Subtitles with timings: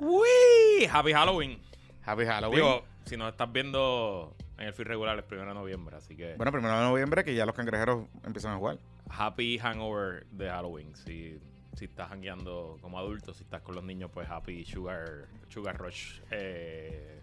[0.00, 0.86] ¡Uy!
[0.90, 1.60] Happy Halloween.
[2.04, 2.56] Happy Halloween.
[2.56, 6.34] Digo, si nos estás viendo en el feed regular es primero de noviembre, así que
[6.36, 8.78] bueno, primero de noviembre que ya los cangrejeros empiezan a jugar.
[9.08, 10.94] happy hangover de Halloween.
[10.94, 11.38] Si,
[11.74, 16.20] si estás hangueando como adulto, si estás con los niños, pues happy sugar, sugar rush.
[16.30, 17.20] Eh,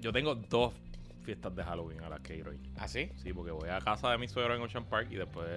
[0.00, 0.74] yo tengo dos
[1.24, 2.60] fiestas de Halloween a las que ir hoy.
[2.76, 3.10] ¿Ah, sí?
[3.16, 5.48] Sí, porque voy a casa de mi suegro en Ocean Park y después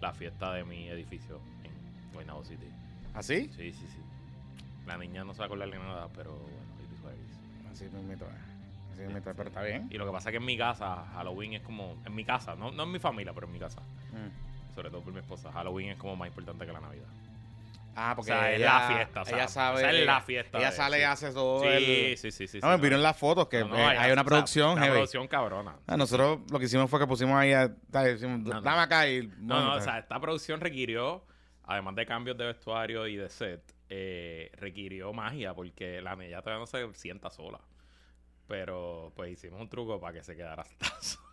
[0.00, 2.66] la fiesta de mi edificio en Guaynabo City.
[3.14, 3.50] ¿Ah, sí?
[3.56, 3.98] Sí, sí, sí.
[4.86, 7.18] La niña no se va a acordar de nada, pero bueno, it is what it
[7.30, 7.66] is.
[7.72, 7.84] Así.
[7.86, 8.26] Así mismito,
[9.30, 9.88] es, pero está bien.
[9.90, 11.96] Y lo que pasa es que en mi casa, Halloween es como.
[12.04, 13.80] En mi casa, no, no en mi familia, pero en mi casa.
[14.12, 14.74] Mm.
[14.74, 15.50] Sobre todo por mi esposa.
[15.52, 17.06] Halloween es como más importante que la Navidad.
[17.96, 19.76] Ah, porque O sea, es la fiesta, o sea, ella sabe.
[19.76, 21.04] o sea, es la fiesta Ella de- sale y sí.
[21.04, 21.60] hace todo.
[21.60, 22.58] Sí, el- sí, sí, sí.
[22.60, 24.94] No, me vieron las fotos que No, no, eh, hay- una producción Una heavy.
[24.94, 25.76] producción cabrona.
[25.86, 28.62] Ah, nosotros lo que hicimos fue que pusimos ahí, a, decimos, No, no.
[28.62, 29.28] dame acá y...
[29.38, 31.24] No, no, o sea, esta producción requirió,
[31.66, 36.60] además de cambios de vestuario y de set, eh, requirió magia porque la niña todavía
[36.60, 37.60] no se sienta sola.
[38.46, 41.24] Pero pues hicimos un truco para que se quedara sentada sola.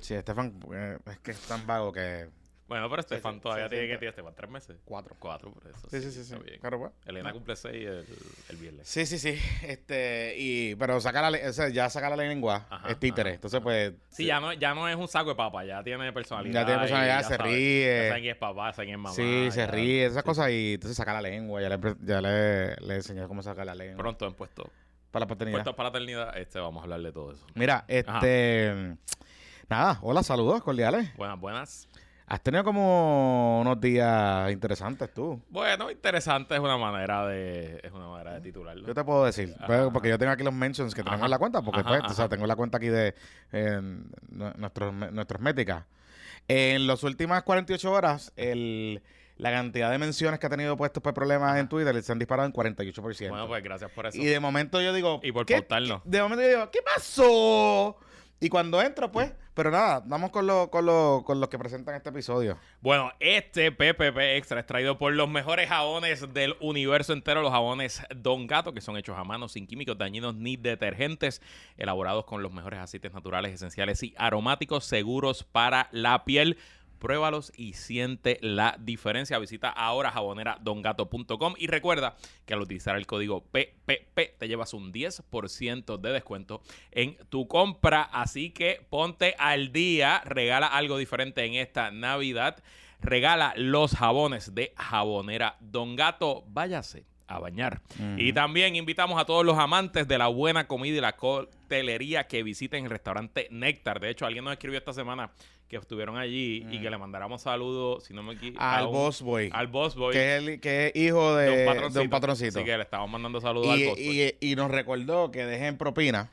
[0.00, 2.28] Sí, Estefan eh, es que es tan vago que...
[2.68, 4.76] Bueno, pero Estefan sí, todavía sí, tiene que tiene Estefan tres meses.
[4.84, 5.16] Cuatro.
[5.18, 5.88] Cuatro, por eso.
[5.90, 6.22] Sí, sí, sí.
[6.22, 6.34] sí.
[6.34, 6.60] está bien.
[6.60, 6.92] Claro, pues.
[7.06, 8.04] Elena cumple seis el,
[8.50, 8.86] el viernes.
[8.86, 9.38] Sí, sí, sí.
[9.62, 13.30] Este, y, pero saca la, o sea, ya saca la lengua, Ajá, es títere.
[13.30, 13.94] ajá, Entonces, pues.
[14.10, 16.60] Sí, ya no, ya no es un saco de papa, ya tiene personalidad.
[16.60, 17.96] Ya tiene personalidad, y se sabe- ríe.
[18.02, 19.14] Ya saben quién es papá, saben quién es mamá.
[19.16, 20.50] sí, se ya- ríe, esas cosas.
[20.50, 21.62] Y entonces saca la lengua.
[21.62, 23.96] Ya le, ya le, le enseñé cómo sacar la lengua.
[23.96, 24.70] Pronto en puesto,
[25.10, 25.56] para la paternidad.
[25.60, 27.46] puesto para eternidad, este, vamos a hablar de todo eso.
[27.54, 28.94] Mira, este.
[29.70, 31.14] Nada, hola, saludos cordiales.
[31.16, 31.88] Buenas, buenas.
[32.30, 35.40] Has tenido como unos días interesantes tú.
[35.48, 38.86] Bueno, interesante es una manera de es una manera de titularlo.
[38.86, 41.30] Yo te puedo decir, Ajá, pues, porque yo tengo aquí los mentions que tenemos en
[41.30, 43.14] la cuenta, porque ajá, pues, o sea, tengo la cuenta aquí de
[43.52, 43.80] eh,
[44.28, 45.84] nu- nuestros, nuestras métricas.
[46.48, 49.02] En las últimas 48 horas, el,
[49.38, 52.46] la cantidad de menciones que ha tenido puestos por problemas en Twitter se han disparado
[52.46, 53.28] en 48%.
[53.30, 54.18] Bueno, pues gracias por eso.
[54.18, 56.02] y de momento yo digo, Y por ¿qué- pautarnos.
[56.02, 57.96] qué- De momento yo digo, ¿qué pasó?
[58.40, 61.96] Y cuando entro, pues, pero nada, vamos con, lo, con, lo, con los que presentan
[61.96, 62.56] este episodio.
[62.80, 68.00] Bueno, este PPP Extra es traído por los mejores jabones del universo entero, los jabones
[68.14, 71.42] Don Gato, que son hechos a mano, sin químicos dañinos ni detergentes,
[71.76, 76.56] elaborados con los mejores aceites naturales, esenciales y aromáticos, seguros para la piel.
[76.98, 79.38] Pruébalos y siente la diferencia.
[79.38, 85.98] Visita ahora jaboneradongato.com y recuerda que al utilizar el código PPP te llevas un 10%
[85.98, 88.02] de descuento en tu compra.
[88.02, 92.62] Así que ponte al día, regala algo diferente en esta Navidad.
[93.00, 96.44] Regala los jabones de Jabonera Don Gato.
[96.48, 97.82] Váyase a bañar.
[98.16, 102.42] Y también invitamos a todos los amantes de la buena comida y la coctelería que
[102.42, 104.00] visiten el restaurante Néctar.
[104.00, 105.30] De hecho, alguien nos escribió esta semana
[105.68, 109.20] que estuvieron allí y que le mandáramos saludos, si no me equivoco, Al un- Boss
[109.22, 110.14] Boy, Al Boss Boy.
[110.14, 112.02] que, es el- que es hijo de, de un de patroncito.
[112.02, 112.58] un patroncito.
[112.60, 114.34] Así que le estamos mandando saludos al y, Boss Boy.
[114.40, 116.30] y- y nos recordó que dejen propina,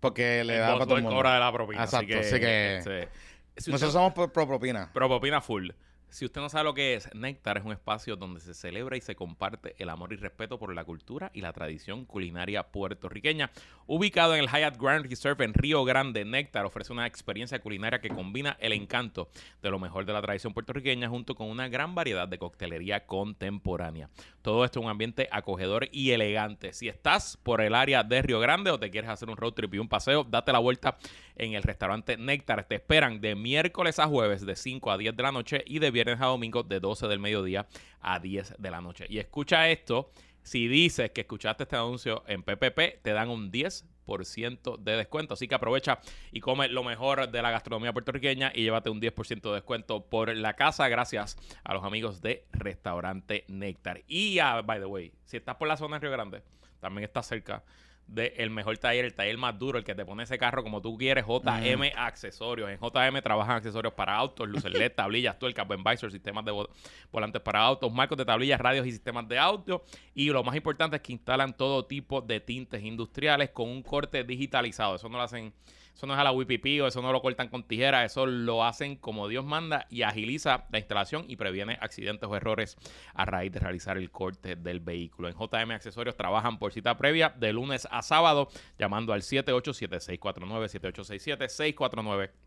[0.00, 1.16] porque le el da Boss para todo el mundo.
[1.16, 1.84] cobra de la propina.
[1.84, 4.90] Exacto, así que, así que este, Nosotros somos pro, pro propina.
[4.92, 5.70] Pero propina full.
[6.12, 9.00] Si usted no sabe lo que es, Néctar es un espacio donde se celebra y
[9.00, 13.50] se comparte el amor y respeto por la cultura y la tradición culinaria puertorriqueña.
[13.86, 18.10] Ubicado en el Hyatt Grand Reserve en Río Grande, Néctar ofrece una experiencia culinaria que
[18.10, 19.30] combina el encanto
[19.62, 24.10] de lo mejor de la tradición puertorriqueña junto con una gran variedad de coctelería contemporánea.
[24.42, 26.74] Todo esto en un ambiente acogedor y elegante.
[26.74, 29.72] Si estás por el área de Río Grande o te quieres hacer un road trip
[29.72, 30.98] y un paseo, date la vuelta
[31.36, 32.64] en el restaurante Néctar.
[32.68, 35.90] Te esperan de miércoles a jueves de 5 a 10 de la noche y de
[35.90, 37.66] viernes a domingo de 12 del mediodía
[38.00, 39.06] a 10 de la noche.
[39.08, 40.10] Y escucha esto,
[40.42, 45.34] si dices que escuchaste este anuncio en PPP, te dan un 10% de descuento.
[45.34, 46.00] Así que aprovecha
[46.32, 50.34] y come lo mejor de la gastronomía puertorriqueña y llévate un 10% de descuento por
[50.36, 54.02] la casa gracias a los amigos de Restaurante Néctar.
[54.08, 56.42] Y, ah, by the way, si estás por la zona de Río Grande,
[56.80, 57.62] también estás cerca
[58.06, 60.98] del mejor taller, el taller más duro, el que te pone ese carro como tú
[60.98, 62.68] quieres, JM Accesorios.
[62.70, 66.68] En JM trabajan accesorios para autos, luces LED, tablillas, tuercas, bend visor, sistemas de vo-
[67.10, 69.82] volantes para autos, marcos de tablillas, radios y sistemas de audio.
[70.14, 74.24] Y lo más importante es que instalan todo tipo de tintes industriales con un corte
[74.24, 74.96] digitalizado.
[74.96, 75.52] Eso no lo hacen,
[75.94, 78.64] eso no es a la WPP o eso no lo cortan con tijeras, eso lo
[78.64, 82.76] hacen como Dios manda y agiliza la instalación y previene accidentes o errores
[83.14, 85.28] a raíz de realizar el corte del vehículo.
[85.28, 88.48] En JM Accesorios trabajan por cita previa de lunes a sábado
[88.78, 90.72] llamando al 787-649-7867-649.
[90.72, 92.41] 7867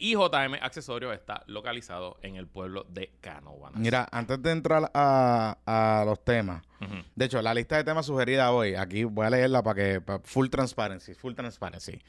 [0.00, 3.80] y JM Accesorios está localizado en el pueblo de Canóvanas.
[3.80, 6.62] Mira, antes de entrar a, a los temas,
[7.14, 10.20] de hecho, la lista de temas sugerida hoy, aquí voy a leerla para que, para
[10.20, 12.00] full transparency, full transparency.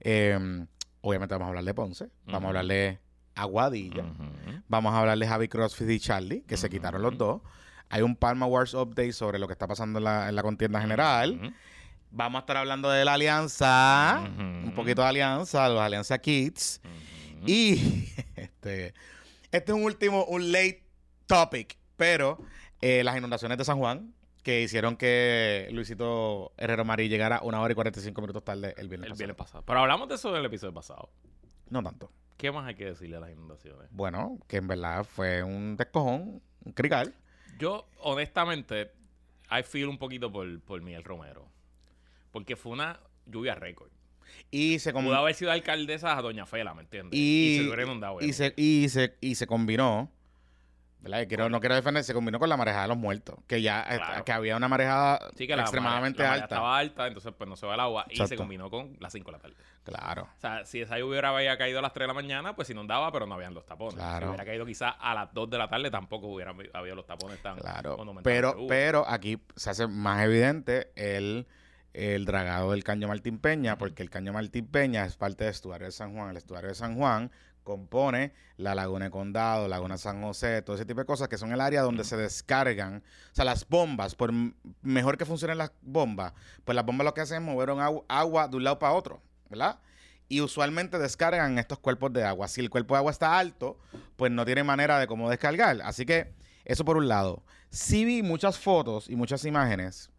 [0.00, 0.66] Eh,
[1.00, 2.98] obviamente vamos a hablar de Ponce, vamos a hablar de
[3.34, 4.04] Aguadilla.
[4.66, 7.40] Vamos a hablar de Javi CrossFit y Charlie, que se quitaron los dos.
[7.88, 10.80] Hay un Palma Wars Update sobre lo que está pasando en la, en la contienda
[10.80, 11.54] general.
[12.10, 16.80] Vamos a estar hablando de la alianza, un poquito de alianza, los Alianza Kids.
[17.46, 18.94] Y este,
[19.52, 20.82] este es un último, un late
[21.26, 22.38] topic, pero
[22.80, 27.72] eh, las inundaciones de San Juan, que hicieron que Luisito Herrero Marí llegara una hora
[27.72, 29.06] y 45 minutos tarde el viernes.
[29.06, 29.18] El pasado.
[29.18, 29.64] viernes pasado.
[29.66, 31.10] Pero hablamos de eso en el episodio pasado.
[31.68, 32.10] No tanto.
[32.38, 33.88] ¿Qué más hay que decirle a las inundaciones?
[33.90, 37.14] Bueno, que en verdad fue un descojón, un crical.
[37.58, 38.92] Yo, honestamente,
[39.50, 41.48] I feel un poquito por, por Miguel Romero.
[42.30, 43.90] Porque fue una lluvia récord.
[44.50, 47.18] Y se, com- Pudo haber sido alcaldesa a Doña Fela, ¿me entiendes?
[47.18, 48.18] y, se le hubiera inundado.
[48.20, 50.10] y, se, y, se, y se combinó,
[51.00, 51.22] ¿verdad?
[51.22, 53.82] Y quiero, no quiero defender, se combinó con la marejada de los muertos, que ya
[53.88, 54.24] eh, Claro.
[54.24, 56.44] que había una marejada Sí, que la extremadamente la alta.
[56.44, 59.26] estaba alta, entonces pues no se va el agua y se combinó con las 5
[59.30, 59.56] de la tarde.
[59.84, 60.28] Claro.
[60.36, 63.10] O sea, si esa lluvia había caído a las 3 de la mañana, pues inundaba,
[63.10, 63.94] pero no habían los tapones.
[63.94, 64.26] Claro.
[64.26, 67.40] Si hubiera caído quizás a las 2 de la tarde, tampoco hubiera habido los tapones
[67.42, 71.46] tan Claro, pero, pero aquí se hace más evidente el,
[71.94, 75.86] el dragado del Caño Martín Peña, porque el Caño Martín Peña es parte del estuario
[75.86, 76.30] de San Juan.
[76.30, 77.30] El estuario de San Juan
[77.64, 81.52] compone la Laguna de Condado, Laguna San José, todo ese tipo de cosas que son
[81.52, 84.32] el área donde se descargan, o sea, las bombas, por
[84.80, 86.32] mejor que funcionen las bombas,
[86.64, 89.20] pues las bombas lo que hacen es mover agu- agua de un lado para otro,
[89.50, 89.80] ¿verdad?
[90.30, 92.48] Y usualmente descargan estos cuerpos de agua.
[92.48, 93.78] Si el cuerpo de agua está alto,
[94.16, 95.80] pues no tiene manera de cómo descargar.
[95.82, 96.32] Así que
[96.64, 97.42] eso por un lado.
[97.70, 100.10] Sí vi muchas fotos y muchas imágenes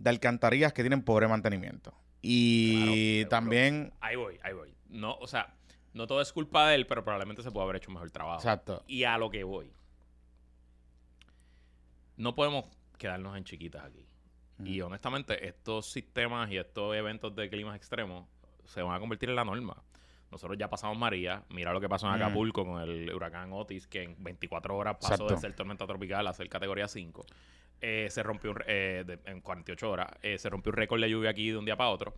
[0.00, 1.94] de alcantarillas que tienen pobre mantenimiento.
[2.22, 4.74] Y Claro, también, Ahí voy, ahí voy.
[4.88, 5.54] No, o sea,
[5.92, 8.38] no todo es culpa de él, pero probablemente se puede haber hecho un mejor trabajo.
[8.40, 9.70] exacto, Y a lo que voy.
[12.16, 12.64] No podemos
[12.98, 14.06] quedarnos en chiquitas aquí.
[14.62, 18.26] Y honestamente, estos sistemas y estos eventos de climas extremos
[18.66, 19.82] se van a convertir en la norma.
[20.30, 21.42] Nosotros ya pasamos María.
[21.48, 22.22] Mira lo que pasó en Mm.
[22.22, 25.34] Acapulco con el huracán Otis, que en 24 horas pasó Exacto.
[25.34, 27.24] de ser tormenta tropical a ser categoría 5.
[27.80, 30.08] Eh, se rompió un eh, de- en 48 horas.
[30.22, 32.14] eh, se rompió un récord de lluvia aquí de un día para otro.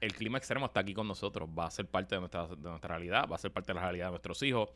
[0.00, 1.48] El clima extremo está aquí con nosotros.
[1.48, 3.28] Va a ser parte de nuestra, de nuestra realidad.
[3.30, 4.70] Va a ser parte de la realidad de nuestros hijos.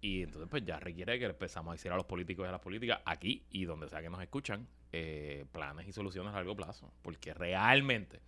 [0.00, 2.60] Y entonces, pues ya requiere que empezamos a decir a los políticos y a las
[2.60, 6.92] políticas aquí y donde sea que nos escuchan eh, planes y soluciones a largo plazo.
[7.02, 8.20] Porque realmente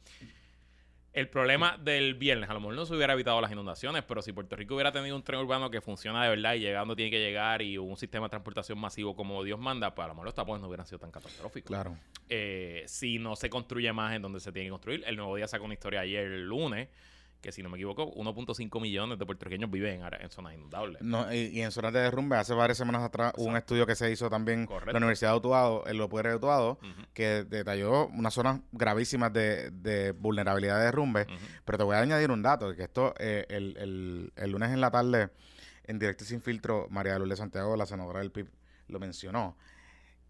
[1.15, 4.33] el problema del viernes, a lo mejor no se hubiera evitado las inundaciones, pero si
[4.33, 7.21] Puerto Rico hubiera tenido un tren urbano que funciona de verdad y llegando tiene que
[7.21, 10.35] llegar y un sistema de transportación masivo como Dios manda, pues a lo mejor los
[10.35, 11.69] tapones no hubieran sido tan catastróficos.
[11.69, 11.97] claro.
[12.29, 15.05] Eh, si no se construye más en donde se tiene que construir.
[15.07, 16.89] El Nuevo Día sacó una historia ayer el lunes,
[17.45, 21.03] que si no me equivoco, 1.5 millones de puertorriquiños viven en, zonas inundables.
[21.03, 23.95] No, y, y en zonas de derrumbe, hace varias semanas atrás, hubo un estudio que
[23.95, 24.93] se hizo también en Correcto.
[24.93, 26.79] la Universidad de Utuado, en los UPR de Utuado,
[27.13, 31.27] que detalló unas zonas gravísimas de, de vulnerabilidad de derrumbe.
[31.67, 34.81] Pero te voy a añadir un dato, que esto, eh, el, el- el lunes en
[34.81, 35.29] la tarde,
[35.85, 38.49] en Directo y Sin Filtro, María Lourdes Santiago, la senadora del PIB,
[38.89, 39.55] lo mencionó.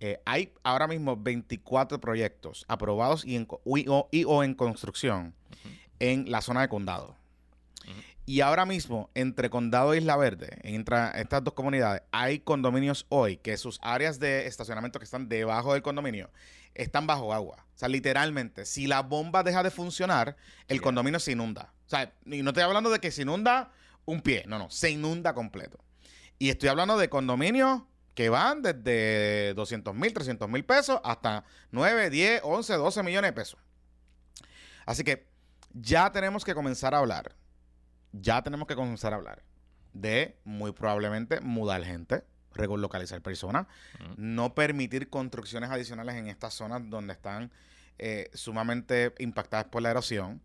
[0.01, 5.33] Eh, hay ahora mismo 24 proyectos aprobados y, en, y o, y o en construcción
[6.11, 7.17] en la zona de condado.
[8.27, 13.37] Y ahora mismo, entre Condado e Isla Verde, entre estas dos comunidades, hay condominios hoy
[13.37, 16.31] que sus áreas de estacionamiento que están debajo del condominio
[16.75, 17.67] están bajo agua.
[17.75, 20.37] O sea, literalmente, si la bomba deja de funcionar,
[20.69, 21.75] el condominio se inunda.
[21.87, 23.71] O sea, y no estoy hablando de que se inunda
[24.07, 25.79] un pie, no, no, se inunda completo.
[26.39, 27.83] Y estoy hablando de condominios
[28.15, 33.33] que van desde 200 mil, 300 mil pesos hasta 9, 10, 11, 12 millones de
[33.35, 33.61] pesos.
[34.87, 35.34] Así que
[35.75, 37.35] ya tenemos que comenzar a hablar,
[38.13, 39.43] ya tenemos que comenzar a hablar
[39.93, 42.25] de muy probablemente mudar gente,
[42.57, 43.67] localizar personas,
[44.17, 47.51] no permitir construcciones adicionales en estas zonas donde están
[47.99, 50.41] eh, sumamente impactadas por la erosión.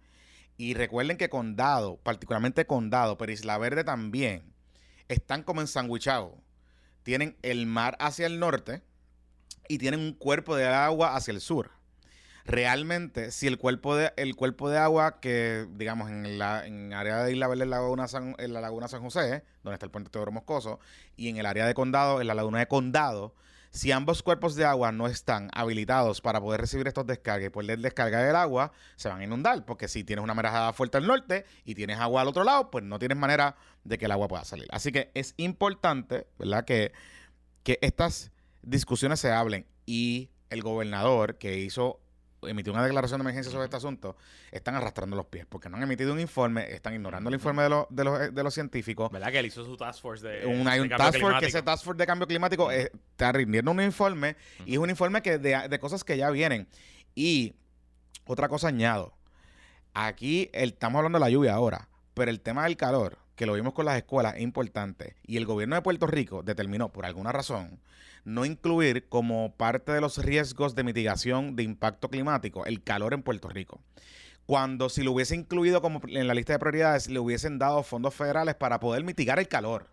[0.58, 4.44] Y recuerden que Condado, particularmente Condado, pero Isla Verde también,
[5.08, 6.34] están como ensanguichados.
[7.04, 8.82] Tienen el mar hacia el norte
[9.68, 11.72] y tienen un cuerpo de agua hacia el sur.
[12.50, 17.24] Realmente, si el cuerpo de, el cuerpo de agua que, digamos, en la en área
[17.24, 19.92] de Isla Verde, en la, laguna San, en la laguna San José, donde está el
[19.92, 20.80] puente Teodoro Moscoso,
[21.16, 23.36] y en el área de Condado, en la laguna de Condado,
[23.70, 27.78] si ambos cuerpos de agua no están habilitados para poder recibir estos descargas y poder
[27.78, 29.64] descargar el agua, se van a inundar.
[29.64, 32.84] Porque si tienes una marejada fuerte al norte y tienes agua al otro lado, pues
[32.84, 34.68] no tienes manera de que el agua pueda salir.
[34.72, 36.66] Así que es importante, ¿verdad?
[36.66, 36.94] Que,
[37.62, 38.32] que estas
[38.64, 39.68] discusiones se hablen.
[39.86, 42.00] Y el gobernador que hizo
[42.44, 44.16] emitió una declaración de emergencia sobre este asunto,
[44.52, 47.70] están arrastrando los pies, porque no han emitido un informe, están ignorando el informe de,
[47.70, 50.46] los de, los, de los científicos, ¿Verdad que él hizo su task force de.
[50.46, 53.72] un, hay un task force, que ese task force de cambio climático eh, está rindiendo
[53.72, 56.68] un informe y es un informe que de, de cosas que ya vienen.
[57.16, 57.56] Y
[58.26, 59.14] otra cosa añado,
[59.94, 63.54] aquí el- estamos hablando de la lluvia ahora, pero el tema del calor, que lo
[63.54, 65.16] vimos con las escuelas, es importante.
[65.26, 67.80] Y el gobierno de Puerto Rico determinó, por alguna razón,
[68.26, 73.24] no incluir como parte de los riesgos de mitigación de impacto climático el calor en
[73.24, 73.80] Puerto Rico.
[74.46, 78.14] Cuando si lo hubiese incluido como en la lista de prioridades, le hubiesen dado fondos
[78.14, 79.90] federales para poder mitigar el calor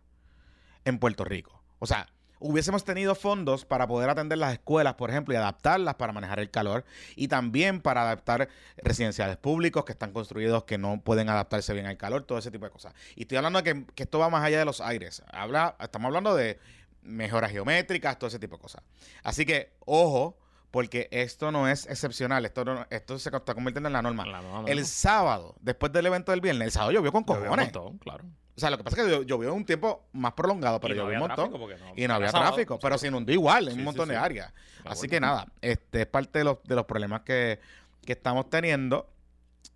[0.84, 1.62] en Puerto Rico.
[1.78, 6.12] O sea, hubiésemos tenido fondos para poder atender las escuelas, por ejemplo, y adaptarlas para
[6.12, 11.28] manejar el calor y también para adaptar residenciales públicos que están construidos que no pueden
[11.28, 12.92] adaptarse bien al calor, todo ese tipo de cosas.
[13.14, 15.22] Y estoy hablando de que, que esto va más allá de los aires.
[15.32, 16.58] Habla, estamos hablando de
[17.02, 18.82] mejoras geométricas, todo ese tipo de cosas.
[19.22, 20.36] Así que, ojo,
[20.72, 24.26] porque esto no es excepcional, esto, no- esto se está convirtiendo en la norma.
[24.26, 24.84] La norma, El ¿no?
[24.84, 27.72] sábado, después del evento del viernes, el sábado llovió con cojones.
[27.72, 28.24] montón, claro.
[28.56, 30.96] O sea, lo que pasa es que llo- llovió un tiempo más prolongado, pero Y
[30.96, 31.50] no llovió un montón.
[31.52, 34.08] no- y no había sábado, tráfico, pero se inundó igual en Sí, un sí, montón
[34.08, 34.20] de sí.
[34.20, 34.52] áreas.
[34.84, 37.60] Así que nada, este es parte de los, de los problemas que,
[38.04, 39.10] que estamos teniendo.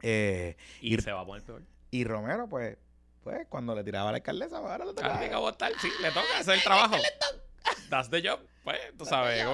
[0.02, 1.62] Eh, Y, y- se va a poner peor.
[1.90, 2.78] y Romero, pues,
[3.22, 5.14] pues, cuando le tiraba a la alcaldesa, pues, ahora lo toca.
[5.14, 6.96] Ah, que votar, sí, le toca hacer el trabajo.
[7.90, 8.40] That's the job.
[8.64, 9.44] Pues, tú sabes.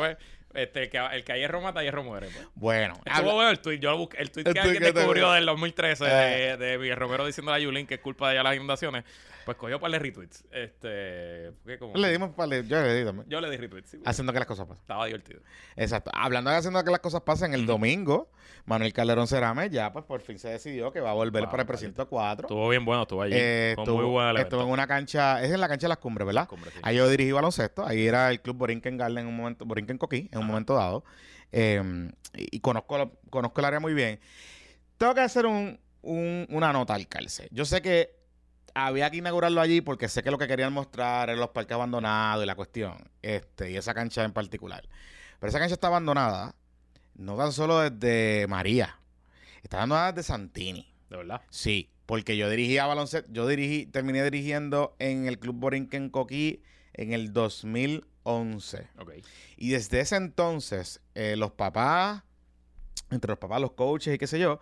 [0.57, 2.29] Este, el, que, el que hierro mata, hierro muere.
[2.33, 2.47] Pues.
[2.55, 3.79] Bueno, Estuvo habla- bueno el tweet.
[3.79, 4.19] Yo lo busqué.
[4.19, 6.57] El tweet El que alguien te- descubrió del 2013 de, Eh.
[6.57, 9.05] de Miguel Romero diciendo a Yulín que es culpa de ella las inundaciones.
[9.47, 10.45] Pues cogió para de retweets.
[10.51, 11.53] Este.
[11.79, 13.29] como- le dimos para yo le di también.
[13.29, 13.89] Yo le di retweets.
[13.91, 14.81] sí, Haciendo que las cosas pasen.
[14.83, 15.41] Estaba divertido.
[15.77, 16.11] Exacto.
[16.13, 18.29] Hablando de haciendo que las cosas pasen, el domingo,
[18.65, 21.63] Manuel Calderón Cerame ya, pues, por fin se decidió que va a volver Wow, para
[21.63, 22.47] el precinto 4.
[22.49, 23.35] Estuvo bien bueno, estuvo allí.
[23.37, 25.99] Eh, estuvo, muy bueno el estuvo en una cancha, es en la cancha de las
[25.99, 26.49] cumbres, ¿verdad?
[26.49, 26.81] Cumbre, sí.
[26.83, 30.29] Ahí yo dirigí baloncesto, ahí era el club Borinquen Garden en un momento, Borinquen Coquí,
[30.33, 31.05] en un momento dado.
[31.53, 31.81] Eh,
[32.35, 34.19] y y conozco, conozco el área muy bien.
[34.99, 37.47] Tengo que hacer un, un- una nota al calce.
[37.53, 38.17] Yo sé que
[38.77, 42.45] había que inaugurarlo allí porque sé que lo que querían mostrar eran los parques abandonados
[42.45, 42.97] y la cuestión.
[43.23, 44.87] Este, y esa cancha en particular.
[45.41, 46.55] Pero esa cancha está abandonada,
[47.15, 48.99] no tan solo desde María,
[49.63, 50.93] está abandonada desde Santini.
[51.09, 51.41] De verdad.
[51.49, 57.13] Sí, porque yo dirigía baloncesto, yo dirigí, terminé dirigiendo en el Club Borinquen Coquí en
[57.13, 58.89] el 2011.
[58.99, 59.13] Ok.
[59.57, 62.25] Y desde ese entonces, eh, los papás,
[63.11, 64.61] entre los papás, los coaches y qué sé yo,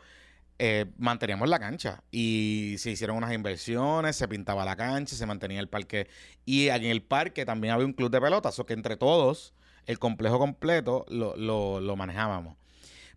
[0.58, 2.02] eh, manteníamos la cancha.
[2.10, 6.08] Y se hicieron unas inversiones, se pintaba la cancha, se mantenía el parque.
[6.44, 9.54] Y en el parque también había un club de pelotas, o que entre todos,
[9.86, 12.56] el complejo completo, lo, lo, lo manejábamos.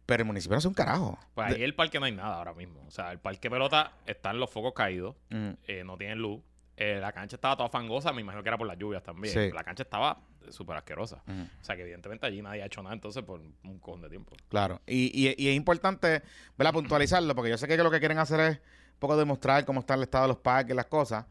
[0.05, 1.19] Pero el municipio no hace un carajo.
[1.35, 2.81] Pues ahí el parque no hay nada ahora mismo.
[2.87, 5.49] O sea, el parque pelota están los focos caídos, Mm.
[5.67, 6.41] eh, no tienen luz.
[6.77, 9.33] Eh, la cancha estaba toda fangosa, me imagino que era por las lluvias también.
[9.33, 9.51] Sí.
[9.53, 10.19] La cancha estaba
[10.51, 11.21] súper asquerosa.
[11.25, 11.41] Mm.
[11.61, 14.35] O sea, que evidentemente allí nadie ha hecho nada entonces por un cojón de tiempo.
[14.49, 16.21] Claro, y, y- y es importante
[16.57, 16.73] ¿verdad?
[16.73, 19.93] puntualizarlo, porque yo sé que lo que quieren hacer es un poco demostrar cómo está
[19.95, 21.25] el estado de los parques y las cosas,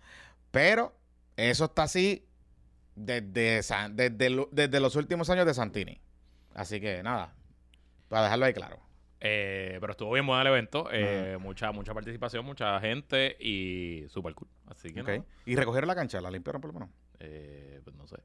[0.51, 0.95] pero
[1.37, 2.25] eso está así
[2.95, 6.01] desde, San- desde, lo- desde los últimos años de Santini.
[6.55, 7.35] Así que nada,
[8.09, 8.81] para dejarlo ahí claro.
[9.21, 10.89] Eh, pero estuvo bien bueno el evento.
[10.93, 14.49] eh, mucha, mucha participación, mucha gente y super cool.
[14.67, 15.09] Así que Ok.
[15.09, 16.95] nada, Y recogieron la cancha, la limpiaron por lo menos.
[17.19, 18.17] eh, pues no sé.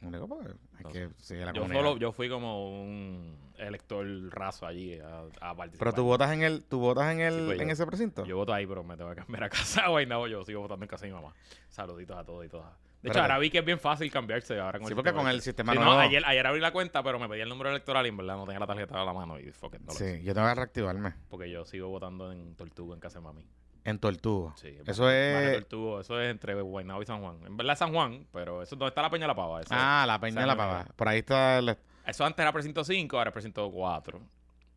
[0.00, 1.82] No digo, pues, hay No que seguir la Yo comunidad.
[1.84, 5.78] solo, yo fui como un elector raso allí a, a participar.
[5.78, 8.24] Pero tú votas en el, tú votas en el, Sí, pues en yo- ese precinto.
[8.24, 10.28] Yo voto ahí, pero me tengo que cambiar a casa de Guaynabo.
[10.28, 11.34] Yo sigo votando en casa de mi mamá.
[11.68, 12.72] Saluditos a todos y todas.
[13.02, 15.28] De hecho, ahora vi que es bien fácil cambiarse ahora con sí, el porque con
[15.28, 18.04] el sistema Sí, no, ayer, ayer abrí la cuenta, pero me pedí el número electoral
[18.06, 20.20] y en verdad no tenía la tarjeta a la mano y fuck it, no sí,
[20.24, 21.14] yo tengo que reactivarme.
[21.28, 23.46] Porque yo sigo votando en Tortuga en casa de mami.
[23.88, 24.52] En Tortugo.
[24.56, 27.38] Sí, Eso es- Tortugo, eso es entre Guaynabo y San Juan.
[27.46, 29.60] En verdad San Juan, pero eso es donde está la Peña de la Pava.
[29.60, 30.56] Eso, Ah, la Peña de la.
[30.56, 30.84] Pava.
[30.96, 31.76] Por ahí está el...
[32.06, 34.20] eso antes era precinto 5, ahora es precinto 4.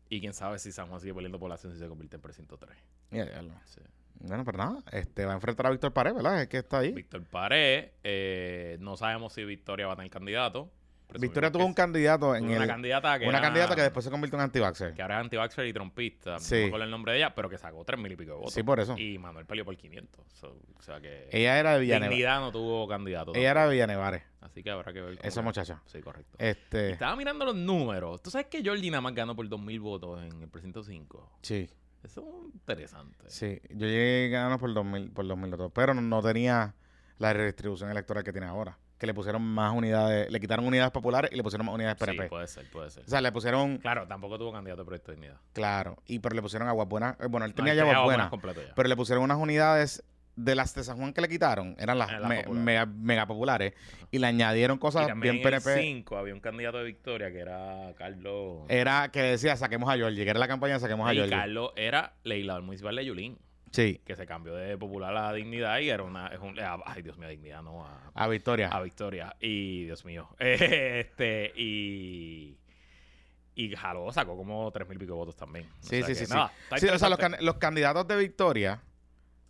[0.08, 2.76] Y quién sabe si San Juan sigue perdiendo población si se convierte en precinto 3.
[3.10, 3.80] Ya, ya lo- Sí.
[4.24, 6.42] Bueno, pero nada, este va a enfrentar a Víctor Pared, ¿verdad?
[6.42, 6.92] Es que está ahí.
[6.92, 10.70] Víctor Pared, eh, no sabemos si Victoria va a tener candidato.
[11.18, 14.10] Victoria tuvo un candidato en una el, candidata que una era- candidata que después se
[14.10, 14.94] convirtió en anti-vaxxer.
[14.94, 16.38] que ahora es anti-vaxxer y trompista.
[16.38, 16.54] Sí.
[16.54, 18.36] No me acuerdo el nombre de ella, pero que sacó tres mil y pico de
[18.38, 18.54] votos.
[18.54, 18.96] Sí, por eso.
[18.98, 20.24] Y Manuel peleó por 500.
[20.32, 22.10] So, o sea que Ella era de Villanevares.
[22.10, 23.32] Dignidad no tuvo candidato.
[23.34, 25.18] Ella era de Villanevares, Así que habrá que ver.
[25.22, 25.82] esa le- muchacha.
[25.86, 26.36] Sí, correcto.
[26.38, 28.22] Este, Estaba mirando los números.
[28.22, 31.38] ¿Tú sabes que Jordi nada más ganó por 2.000 votos en el precinto 5?
[31.42, 31.68] sí,
[32.02, 33.16] Eso es interesante.
[33.28, 33.60] sí.
[33.70, 36.74] Yo llegué ganando por 2000, por 2000 votos, pero no, no tenía
[37.18, 38.76] la redistribución electoral que tiene ahora.
[39.02, 42.04] Que le pusieron más unidades, le quitaron unidades populares y le pusieron más unidades Sí,
[42.04, 42.28] PNP.
[42.28, 43.02] puede ser, puede ser.
[43.04, 45.40] o sea, le pusieron, Claro, tampoco tuvo candidato de Proyecto de Dignidad.
[45.52, 47.16] claro, y pero le pusieron aguas buenas.
[47.18, 48.74] eh, Bueno, él No, tenía él ya aguas buenas, ya.
[48.76, 50.04] pero le pusieron unas unidades
[50.36, 52.64] de las de San Juan que le quitaron, eran las, Eran las me- populares.
[52.64, 53.74] mega, mega populares,
[54.12, 55.82] y le añadieron y cosas también bien en el PNP.
[55.82, 58.60] 5 había un candidato de Victoria que era Carlos.
[58.68, 61.34] Era que decía, saquemos a Georgie, que era la campaña saquemos a y Georgie.
[61.34, 63.38] Carlos era legislador municipal de Yulín,
[63.72, 66.26] Sí, que se cambió de popular a dignidad y era una.
[66.28, 68.68] Es un, ay, Dios mío, dignidad, no a, a Victoria.
[68.68, 69.34] a Victoria.
[69.40, 70.28] Y Dios mío.
[70.38, 72.58] Este, y.
[73.54, 75.66] Y jaló, sacó como tres mil pico votos también.
[75.66, 76.32] O Sí, sea sí, que sí, sí.
[76.32, 78.80] nada, está Sí, o sea, los, can- los candidatos de Victoria,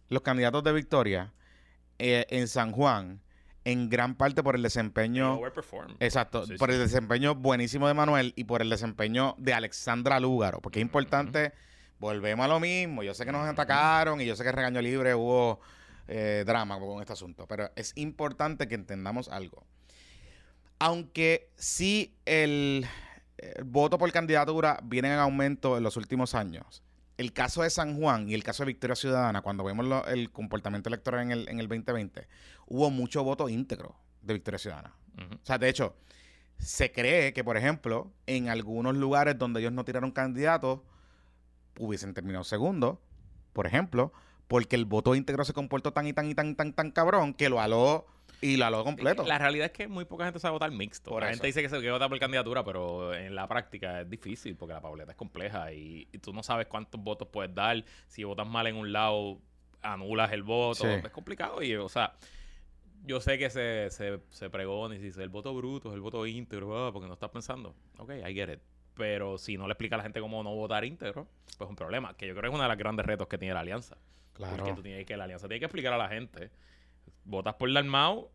[0.09, 1.33] los candidatos de Victoria,
[2.00, 3.21] eh, en San Juan,
[3.64, 5.37] en gran parte por el desempeño.
[6.00, 6.75] Exacto, Sí, por sí.
[6.75, 11.52] el desempeño buenísimo de Manuel y por el desempeño de Alexandra Lúgaro, porque es importante,
[12.02, 15.14] volvemos a lo mismo, yo sé que nos atacaron y yo sé que Regaño Libre
[15.14, 15.61] hubo
[16.09, 19.64] eh, drama con este asunto, pero es importante que entendamos algo.
[20.80, 22.85] Aunque sí el,
[23.38, 26.82] el voto por candidatura viene en aumento en los últimos años,
[27.18, 30.32] el caso de San Juan y el caso de Victoria Ciudadana, cuando vemos lo- el
[30.32, 32.26] comportamiento electoral en el, en el 2020,
[32.66, 34.92] hubo mucho voto íntegro de Victoria Ciudadana.
[35.40, 35.94] O sea, de hecho,
[36.59, 40.80] se cree que, por ejemplo, en algunos lugares donde ellos no tiraron candidatos,
[41.79, 43.00] hubiesen terminado segundo,
[43.52, 44.12] por ejemplo,
[44.49, 47.49] porque el voto íntegro se comportó tan y tan y tan tan tan cabrón que
[47.49, 48.07] lo aló
[48.41, 49.25] y lo aló completo.
[49.25, 51.11] La realidad es que muy poca gente sabe votar mixto.
[51.11, 51.35] Por la eso.
[51.35, 54.75] gente dice que se quiere votar por candidatura, pero en la práctica es difícil porque
[54.75, 57.85] la papeleta es compleja y, y tú no sabes cuántos votos puedes dar.
[58.09, 59.38] Si votas mal en un lado,
[59.81, 60.83] anulas el voto.
[60.83, 60.88] Sí.
[60.88, 62.14] Es complicado y, o sea,
[63.05, 66.00] yo sé que se, se, se pregona y se dice el voto bruto es el
[66.00, 67.75] voto íntegro, ah, porque no estás pensando.
[67.99, 68.61] Ok, I get it.
[68.97, 71.77] Pero si no le explica a la gente cómo no votar íntegro, pues es un
[71.77, 72.15] problema.
[72.17, 73.97] Que yo creo que es uno de los grandes retos que tiene la alianza.
[74.35, 74.75] Porque claro.
[74.75, 76.51] tú tienes que, la alianza tiene que explicar a la gente.
[77.25, 78.31] Votas por Dalmau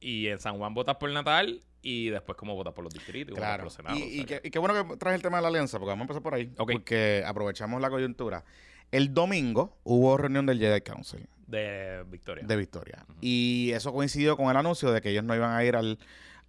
[0.00, 3.40] y en San Juan votas por Natal y después cómo votas por los distritos votas
[3.42, 3.64] por Claro.
[3.64, 3.98] los senados.
[3.98, 6.02] Y, y que- y qué bueno que traes el tema de la alianza, porque vamos
[6.02, 6.52] a empezar por ahí.
[6.58, 6.72] Ok.
[6.72, 8.44] Porque aprovechamos la coyuntura.
[8.90, 12.44] El domingo hubo reunión del Jedi Council de Victoria.
[12.46, 13.04] de Victoria.
[13.20, 15.98] Y eso coincidió con el anuncio de que ellos no iban a ir al,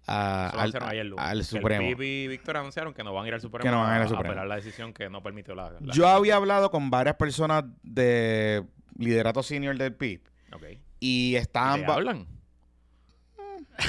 [0.06, 1.86] a- al, ayer Supremo.
[1.88, 3.94] El y Victoria anunciaron que no van a ir al Supremo, Que no van a
[3.96, 4.30] ir al a Supremo.
[4.32, 5.70] apelar la decisión que no permitió la...
[5.80, 8.64] la- Yo había hablado con varias personas de
[8.98, 10.20] liderato senior del PIB
[10.52, 10.64] Ok.
[11.00, 12.26] y ¿Y estaban ba- hablan?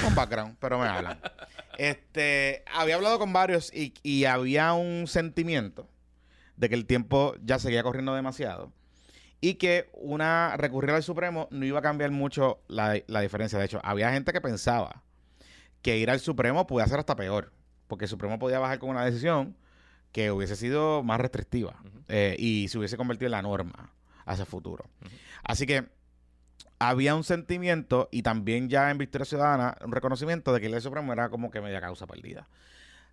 [0.02, 1.18] con background, pero me hablan.
[1.78, 5.88] Este, había hablado con varios y, y había un sentimiento
[6.56, 8.72] de que el tiempo ya seguía corriendo demasiado
[9.40, 13.58] y que una recurrir al Supremo no iba a cambiar mucho la, la diferencia.
[13.58, 15.02] De hecho, había gente que pensaba
[15.84, 17.52] que ir al Supremo podía ser hasta peor,
[17.86, 19.54] porque el Supremo podía bajar con una decisión
[20.12, 21.76] que hubiese sido más restrictiva
[22.08, 23.92] eh, y se hubiese convertido en la norma
[24.24, 24.88] hacia el futuro.
[25.42, 25.84] Así que
[26.78, 31.12] había un sentimiento y también ya en Victoria Ciudadana un reconocimiento de que el Supremo
[31.12, 32.48] era como que media causa perdida.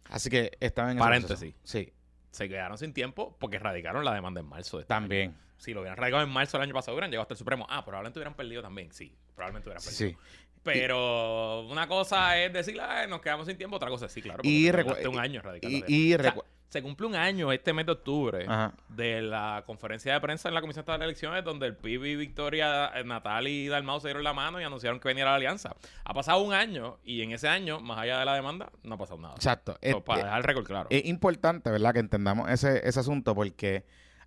[0.09, 1.53] Así que estaba en Paréntesis.
[1.63, 1.91] Sí,
[2.31, 5.01] Se quedaron sin tiempo porque radicaron la demanda en marzo de este año.
[5.01, 5.35] también.
[5.57, 7.67] Si lo hubieran radicado en marzo del año pasado, hubieran llegado hasta el Supremo.
[7.69, 8.91] Ah, probablemente hubieran perdido también.
[8.93, 10.09] Sí, probablemente hubieran perdido.
[10.09, 10.17] Sí.
[10.63, 14.41] Pero una cosa es decir, "Ay, nos quedamos sin tiempo, otra cosa es sí, claro.
[14.43, 15.77] Y un año radicando.
[15.87, 18.73] Y, y O sea, recu- se cumple un año este mes de octubre Ajá.
[18.87, 22.91] de la conferencia de prensa en la Comisión de Elecciones donde el PIB y Victoria,
[22.95, 25.75] eh, Natal y Dalmau se dieron la mano y anunciaron que venía la alianza.
[26.05, 28.97] Ha pasado un año y en ese año, más allá de la demanda, no ha
[28.97, 29.33] pasado nada.
[29.35, 29.77] Exacto.
[29.81, 30.87] Eh, para dejar el récord claro.
[30.91, 31.91] Es importante, ¿verdad?
[31.93, 33.83] Que entendamos ese, ese asunto porque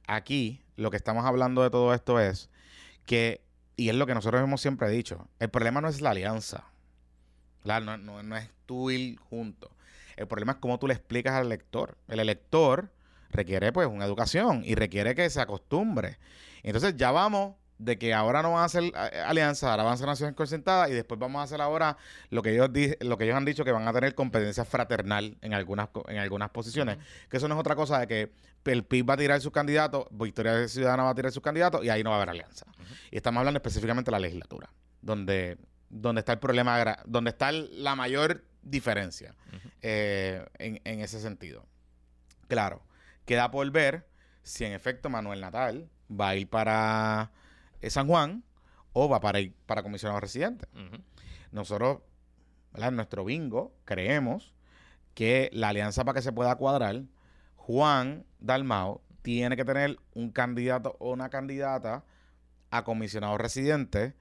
[0.06, 2.50] aquí lo que estamos hablando de todo esto es
[3.06, 3.40] que,
[3.76, 6.64] y es lo que nosotros hemos siempre dicho, el problema no es la alianza.
[7.62, 9.70] Claro, no, no, no es tú ir juntos.
[10.16, 11.96] El problema es cómo tú le explicas al elector.
[12.08, 12.90] El elector
[13.30, 16.18] requiere pues una educación y requiere que se acostumbre.
[16.62, 20.06] Entonces ya vamos de que ahora no van a hacer eh, alianza, ahora van a
[20.06, 21.96] naciones consentadas y después vamos a hacer ahora
[22.30, 25.36] lo que ellos di- lo que ellos han dicho que van a tener competencia fraternal
[25.42, 28.32] en algunas en algunas posiciones, que eso no es otra cosa de que
[28.70, 31.90] el PIB va a tirar sus candidatos, Victoria Ciudadana va a tirar sus candidatos y
[31.90, 32.64] ahí no va a haber alianza.
[33.10, 34.70] Y estamos hablando específicamente de la legislatura,
[35.02, 35.58] donde
[35.90, 39.34] donde está el problema, donde está la mayor diferencia
[39.82, 41.64] eh, en, en ese sentido.
[42.48, 42.82] Claro,
[43.26, 44.06] queda por ver
[44.42, 47.30] si en efecto Manuel Natal va a ir para
[47.86, 48.42] eh, San Juan
[48.92, 50.66] o va para ir para comisionado residente.
[50.74, 51.02] Ujú.
[51.52, 51.98] Nosotros,
[52.72, 52.88] ¿verdad?
[52.90, 54.54] en nuestro bingo, creemos
[55.14, 57.02] que la alianza para que se pueda cuadrar,
[57.56, 62.04] Juan Dalmao tiene que tener un candidato o una candidata
[62.70, 64.14] a comisionado residente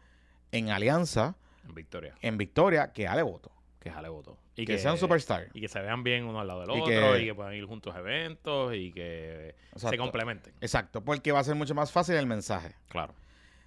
[0.52, 1.36] en alianza
[1.68, 2.16] En Victoria.
[2.22, 3.52] en Victoria que ale voto.
[3.80, 4.38] Que jale voto.
[4.56, 5.50] Y que, sea un superstar.
[5.54, 7.54] Y que se vean bien uno al lado del Y otro que- y que puedan
[7.56, 10.54] ir juntos a eventos y que se complementen.
[10.62, 12.76] Exacto, porque va a ser mucho más fácil el mensaje.
[12.88, 13.14] Claro.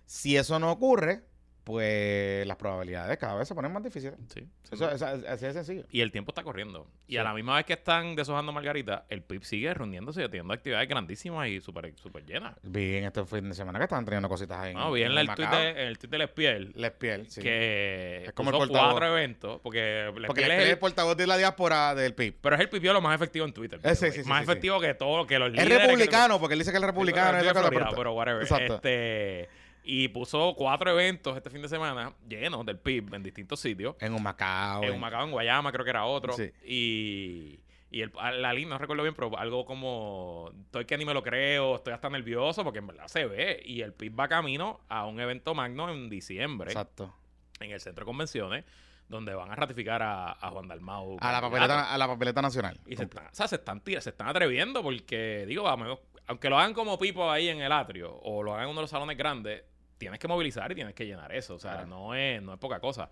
[0.06, 1.22] Si eso no ocurre,
[1.64, 4.14] pues las probabilidades cada vez se ponen más difíciles.
[4.32, 4.46] Sí.
[4.70, 5.82] Eso, así de sencillo.
[5.90, 6.86] Y el tiempo está corriendo.
[7.08, 7.18] Y Sí.
[7.18, 10.88] a la misma vez que están deshojando Margarita, el PIB sigue reuniéndose y teniendo actividades
[10.88, 12.54] grandísimas y súper super llenas.
[12.62, 14.74] Vi en este fin de semana que estaban teniendo cositas ahí.
[14.74, 17.40] No, vi en el tweet de, en el tweet de Lespiel Les Piel, sí.
[17.42, 18.90] que Es como el portavoz.
[18.92, 22.34] cuatro eventos, porque Lespiel Porque es el- es el portavoz de la diáspora del PIB.
[22.40, 23.80] pero es el pipiolo más efectivo en Twitter.
[23.80, 26.52] Eh, the sí, sí, más efectivo que todo, que los Es líderes que- republicano, porque
[26.54, 27.40] él dice que es republicano.
[27.40, 28.42] Florida, pero- pero whatever.
[28.42, 28.76] Exacto.
[28.76, 29.48] Este,
[29.88, 33.94] y puso cuatro eventos este fin de semana llenos del PIB en distintos sitios.
[34.00, 34.82] En un Macao.
[34.82, 36.32] En en- Macao, en Guayama, creo que era otro.
[36.32, 36.50] Sí.
[36.64, 41.04] Y, Y el, a- la línea, no recuerdo bien, pero algo como estoy que ni
[41.04, 43.62] me lo creo, estoy hasta nervioso porque en verdad se ve.
[43.64, 47.14] Y el PIB va camino a un evento magno en diciembre Exacto.
[47.60, 48.64] en el centro de convenciones
[49.08, 51.16] donde van a ratificar a, a Juan Dalmau.
[51.20, 52.76] A la papeleta, a la papeleta nacional.
[52.86, 56.50] Y se, están, o sea, se están tira- se están atreviendo porque, digo, vamos, aunque
[56.50, 58.90] lo hagan como Pipo ahí en el atrio o lo hagan en uno de los
[58.90, 59.62] salones grandes,
[59.98, 61.54] tienes que movilizar y tienes que llenar eso.
[61.54, 61.86] O sea, Claro.
[61.88, 63.10] no, es, no es poca cosa.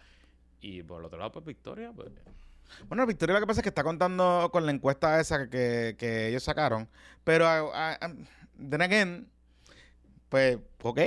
[0.61, 2.09] Y por el otro lado, pues Victoria, pues.
[2.89, 6.29] Bueno, Victoria lo que pasa es que está contando con la encuesta esa que, que
[6.29, 6.89] ellos sacaron.
[7.23, 8.15] Pero, a, a- a-
[8.71, 9.29] then again,
[10.29, 11.01] pues, ok,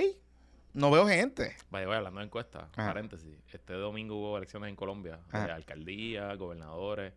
[0.73, 1.55] no veo gente.
[1.71, 2.87] Vaya, voy hablando de encuestas, Ajá.
[2.87, 3.35] paréntesis.
[3.51, 7.13] Este domingo hubo elecciones en Colombia de alcaldía, gobernadores.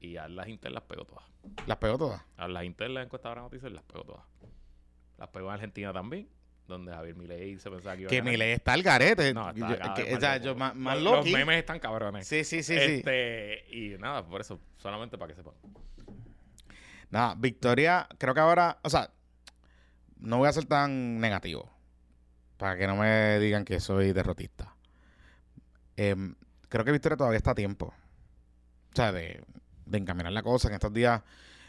[0.00, 1.24] Y a las Inter las pegó todas.
[1.66, 2.22] Las pegó todas.
[2.36, 4.22] A las Inter, las encuestadoras noticias, las pegó todas.
[5.18, 6.28] Las pegó en Argentina también,
[6.66, 8.32] donde Javier Milei se pensaba que iba a Que ganar.
[8.32, 9.34] Milei está al garete.
[9.34, 11.78] No, está Yo- que- vez o sea, más yo más, más Los- Los memes están
[11.78, 12.26] cabrones.
[12.26, 12.80] Sí, sí, sí, sí.
[12.96, 15.54] este, Y nada, por eso, solamente para que sepan.
[17.10, 19.10] Nada, Victoria, creo que ahora, o sea,
[20.18, 21.70] no voy a ser tan negativo.
[22.56, 24.74] Para que no me digan que soy derrotista.
[25.96, 26.34] Em,
[26.68, 27.86] creo que Victoria todavía está a tiempo.
[28.92, 29.42] O sea, de,
[29.86, 30.68] de encaminar la cosa.
[30.68, 31.20] En estos días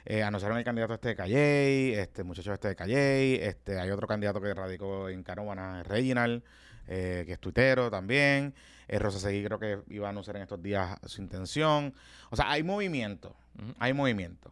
[0.06, 4.08] eh, anunciaron el candidato este de Calley, este muchacho este de Calley, este, hay otro
[4.08, 6.44] candidato que radicó en Carovana, Reginald,
[6.88, 8.54] eh, que es tuitero también.
[8.88, 11.94] Eh, Rosa Seguí creo que iba a anunciar en estos días su intención.
[12.30, 13.36] O sea, hay movimiento,
[13.80, 14.52] hay movimiento.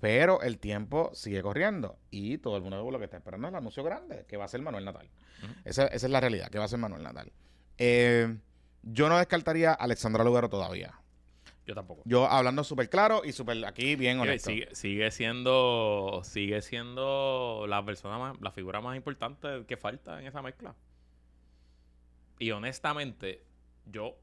[0.00, 3.56] Pero el tiempo sigue corriendo y todo el mundo lo que está esperando es el
[3.58, 5.10] anuncio grande, que va a ser Manuel Natal.
[5.42, 5.52] Ujú.
[5.66, 7.30] esa, esa es la realidad, que va a ser Manuel Natal.
[7.76, 8.34] Eh,
[8.82, 10.99] yo no descartaría a Alexandra Lugaro todavía.
[11.70, 12.02] Yo tampoco.
[12.04, 14.50] Yo hablando súper claro y súper aquí bien honesto.
[14.50, 20.26] sigue, sigue siendo sigue siendo la persona más, la figura más importante que falta en
[20.26, 20.74] esa mezcla.
[22.40, 23.44] Y honestamente,
[23.86, 24.16] yo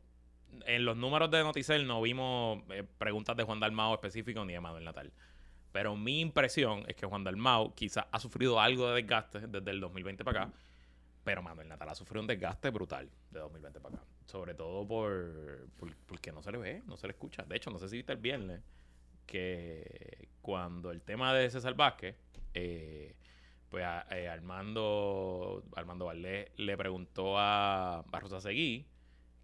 [0.65, 4.59] en los números de Noticel no vimos eh, preguntas de Juan Dalmao específico ni de
[4.59, 5.13] Manuel Natal.
[5.71, 9.79] Pero mi impresión es que Juan Dalmao quizás ha sufrido algo de desgaste desde el
[9.79, 10.53] 2020 para acá.
[11.23, 14.05] Pero Manuel Natal ha sufrido un desgaste brutal de 2020 para acá.
[14.27, 17.43] Sobre todo por, por- porque no se le ve, no se le escucha.
[17.45, 18.61] De hecho, no sé si viste el viernes
[19.25, 22.15] que cuando el tema de César Vázquez,
[22.53, 23.15] eh,
[23.69, 28.87] pues a- eh, Armando, Armando Valdés le preguntó a, a Rosa Seguí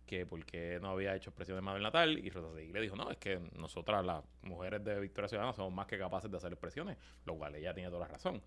[0.06, 2.96] que por qué no había hecho expresión de Manuel Natal y Rosa Seguí le dijo,
[2.96, 6.52] no, es que nosotras las mujeres de Victoria Ciudadana somos más que capaces de hacer
[6.54, 8.42] expresiones, lo cual ella tiene toda la razón.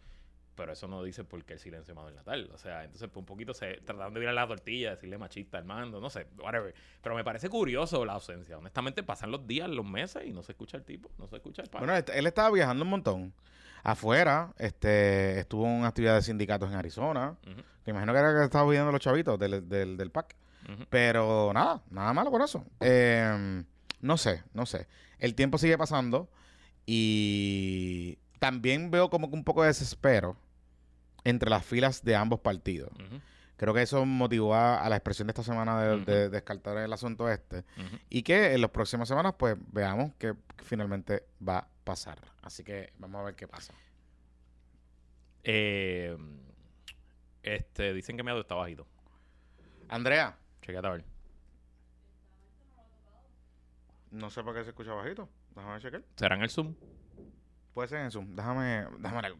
[0.57, 2.51] Pero eso no dice por qué el silencio de Manuel Natal.
[2.55, 5.61] O sea, entonces pues, un poquito se trataron de virar la tortilla, decirle machista a
[5.61, 6.75] Armando, no sé, whatever.
[7.03, 8.57] Pero me parece curioso la ausencia.
[8.57, 11.63] Honestamente, pasan los días, los meses y no se escucha el tipo, no se escucha
[11.63, 11.85] el pana.
[11.85, 13.35] Bueno, él, él estaba viajando un montón.
[13.85, 17.37] Afuera, este, estuvo en una actividad de sindicatos en Arizona.
[17.47, 20.35] Ujú, Que imagino que era que estaba viendo los chavitos del, del, del PAC.
[20.91, 22.65] Pero nada, nada malo con eso.
[22.81, 23.63] Eh,
[24.01, 24.89] no sé, no sé.
[25.21, 26.29] El tiempo sigue pasando
[26.87, 30.37] y también veo como que un poco de desespero
[31.27, 32.91] entre las filas de ambos partidos.
[33.57, 37.29] Creo que eso motivó a, a la expresión de esta semana de, descartar el asunto
[37.31, 37.65] este.
[38.09, 42.19] Y que en las próximas semanas, pues veamos qué finalmente va a pasar.
[42.43, 43.75] Así que vamos a ver qué pasa.
[45.43, 46.17] Eh,
[47.43, 48.87] este, dicen que mi audio está bajito.
[49.89, 51.05] Andrea, Chequete a ver.
[54.11, 55.29] no sé por qué se escucha bajito.
[55.55, 56.03] Déjame chequear.
[56.17, 56.75] ¿Será en el Zoom?
[57.73, 58.35] Puede ser en Zoom.
[58.35, 59.39] Déjame, déjame algo.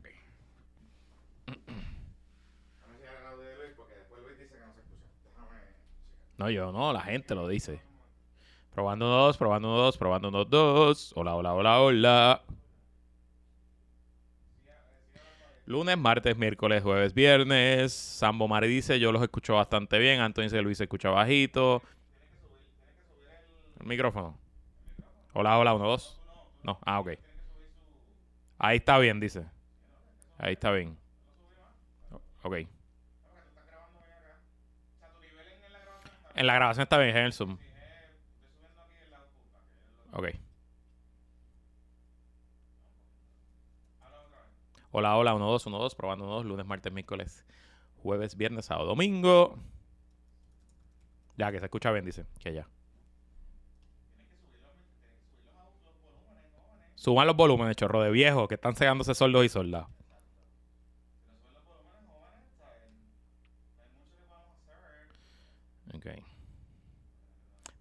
[6.39, 7.81] No yo no, la gente lo dice.
[8.75, 11.13] Probando dos, probando dos, probando uno, dos.
[11.17, 12.43] Hola, hola, hola, hola.
[15.65, 17.93] Lunes, martes, miércoles, jueves, viernes.
[17.93, 20.21] Sambo Mari dice, yo los escucho bastante bien.
[20.21, 21.83] Antonio dice, Luis se escucha bajito.
[23.81, 24.39] El micrófono.
[25.33, 26.21] Hola, hola, uno, dos.
[26.63, 27.13] No, ah, ok.
[28.59, 29.47] Ahí está bien, dice.
[30.37, 30.99] Ahí está bien.
[32.47, 32.59] Ok.
[36.37, 37.59] En la grabación está bien, en el Zoom.
[40.13, 40.29] Ok.
[44.93, 47.45] Hola, hola, 1, 2, 1, 2, probando 1, 2, lunes, martes, miércoles,
[48.03, 49.59] jueves, viernes, sábado, domingo.
[51.37, 52.27] Ya, que se escucha bien, dice.
[52.39, 52.69] Que ya.
[56.95, 59.89] Suban los volúmenes, chorro de viejos que están cegándose sordos y sordas.
[65.97, 66.07] Ok.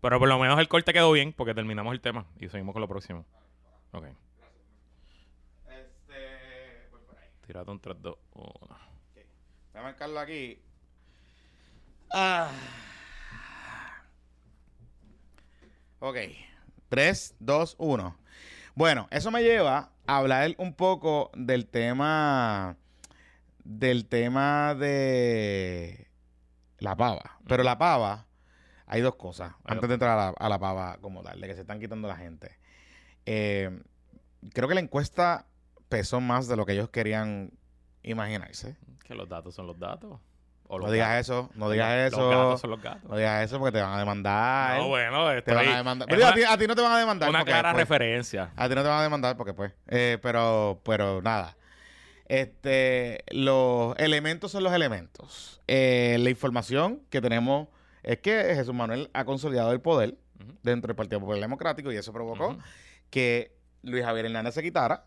[0.06, 2.82] Pero por lo menos el corte quedó bien porque terminamos el tema y seguimos con
[2.82, 3.26] lo próximo.
[3.92, 4.06] Ok.
[5.68, 7.28] Este, voy por ahí.
[7.48, 8.48] Tírate un 3, 2, 1.
[8.62, 9.26] Voy
[9.74, 10.62] a marcarlo aquí.
[12.14, 12.52] Ah.
[15.98, 16.18] Ok.
[16.90, 18.18] 3, 2, 1.
[18.76, 22.78] Bueno, eso me lleva a hablar un poco del tema
[23.64, 26.12] del tema de
[26.78, 27.40] la pava.
[27.48, 28.25] Pero la pava,
[28.88, 29.54] hay dos cosas.
[29.64, 32.08] Antes de entrar a la, a la pava como tal, de que se están quitando
[32.08, 32.58] la gente.
[33.26, 33.82] Eh,
[34.54, 35.46] creo que la encuesta
[35.90, 37.52] pesó más de lo que ellos querían
[38.04, 38.76] imaginarse.
[39.04, 40.20] Que los datos son los datos.
[40.68, 41.26] O No los digas gatos.
[41.28, 42.30] eso, no digas Los eso.
[42.30, 43.10] gatos son los gatos.
[43.10, 44.80] No digas eso porque te van a demandar.
[44.80, 46.08] No, bueno, te van a demandar.
[46.10, 47.30] Pero a, ti, a ti no te van a demandar.
[47.30, 48.52] una clara pues, referencia.
[48.56, 49.74] A ti no te van a demandar porque pues.
[49.88, 51.56] Eh, pero, pero nada.
[52.28, 55.62] Este, los elementos son los elementos.
[55.68, 57.68] Eh, la información que tenemos
[58.06, 60.16] es que Jesús Manuel ha consolidado el poder
[60.64, 62.58] dentro del Partido Popular Democrático y eso provocó
[63.10, 65.06] que Luis Javier Hernández se quitara.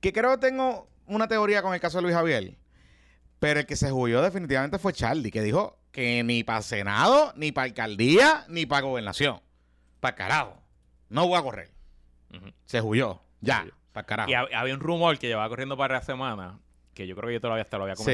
[0.00, 2.56] Que creo que tengo una teoría con el caso de Luis Javier,
[3.38, 7.52] pero el que se huyó definitivamente fue Charlie, que dijo que ni para Senado, ni
[7.52, 9.40] para alcaldía, ni para gobernación.
[10.00, 10.62] Para carajo.
[11.08, 11.70] No voy a correr.
[12.64, 13.20] Se huyó.
[13.40, 13.66] Ya.
[13.92, 14.30] Para carajo.
[14.30, 16.58] Y hab- había un rumor que llevaba corriendo para la semana,
[16.94, 18.04] que yo creo que yo todavía hasta lo había Sí.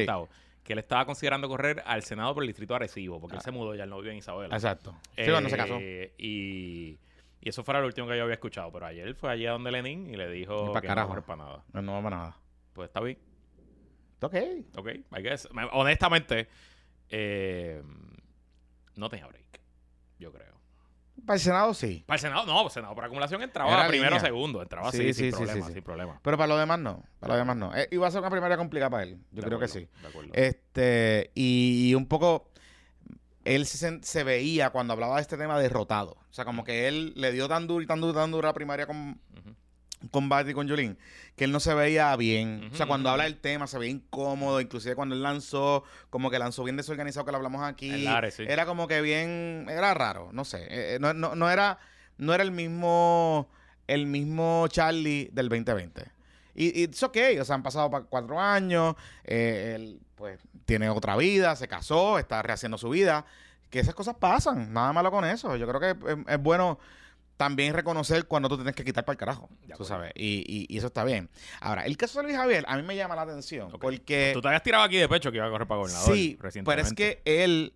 [0.68, 3.44] Que él estaba considerando correr al Senado por el distrito de Arecibo, porque él Ah.
[3.44, 4.54] se mudó ya el novio en Isabela.
[4.54, 4.94] Exacto.
[5.16, 5.78] Sí, se casó.
[5.81, 6.98] Eh, Y,
[7.40, 8.70] y eso fuera lo último que yo había escuchado.
[8.70, 11.09] Pero ayer fue allí a donde Lenin y le dijo Ni pa' que carajo.
[11.09, 11.64] no correr para nada.
[11.72, 12.37] No, no vamos a nada.
[12.74, 13.18] Pues está bien.
[14.20, 14.35] Ok.
[14.76, 15.48] Ok, I guess.
[15.52, 16.48] Me- Honestamente,
[17.09, 17.83] eh,
[18.96, 19.61] no tenía break.
[20.18, 20.58] Yo creo.
[21.26, 22.04] Para el Senado sí.
[22.07, 24.24] Para el Senado, no, para el Senado por acumulación entraba Era primero o línea.
[24.24, 24.62] segundo.
[24.62, 25.72] Entraba Sí, así, sí, sin sí, problema, sí, sí.
[25.74, 26.20] sin problema.
[26.22, 27.02] Pero para los demás no.
[27.20, 27.74] Para los demás no.
[27.76, 29.18] Eh, iba a ser una primaria complicada para él.
[29.33, 29.88] Yo De creo que sí.
[30.02, 30.31] De acuerdo.
[30.35, 32.50] Este, y, un poco,
[33.44, 36.12] él se, veía cuando hablaba de este tema derrotado.
[36.12, 38.50] O sea, como que él le dio tan duro y tan duro, tan duro a
[38.50, 39.20] la primaria con.
[40.11, 40.96] Con Bart y con Yulín,
[41.37, 42.70] que él no se veía bien.
[42.72, 46.38] O sea, cuando habla del tema se veía incómodo, inclusive cuando él lanzó, como que
[46.38, 47.90] lanzó bien desorganizado, que lo hablamos aquí.
[47.90, 48.06] Sí.
[48.48, 50.58] Era como que bien, era raro, no sé.
[50.64, 51.78] Eh, eh, no, no- no era,
[52.16, 53.48] no era el mismo,
[53.87, 56.04] el mismo Charlie del 2020.
[56.54, 61.16] Y es ok, o sea, han pasado pa- cuatro años, eh, él pues tiene otra
[61.16, 63.24] vida, se casó, está rehaciendo su vida,
[63.70, 65.54] que esas cosas pasan, nada malo con eso.
[65.56, 66.78] Yo creo que es, es bueno
[67.38, 69.48] también reconocer cuando tú tienes que quitar para el carajo,
[69.79, 71.31] tú sabes, y, y- y eso está bien.
[71.61, 74.33] Ahora, el caso de Luis Javier a mí me llama la atención, porque...
[74.35, 76.83] Tú te habías tirado aquí de pecho que iba a correr para gobernador Sí, pero
[76.83, 77.72] es que él,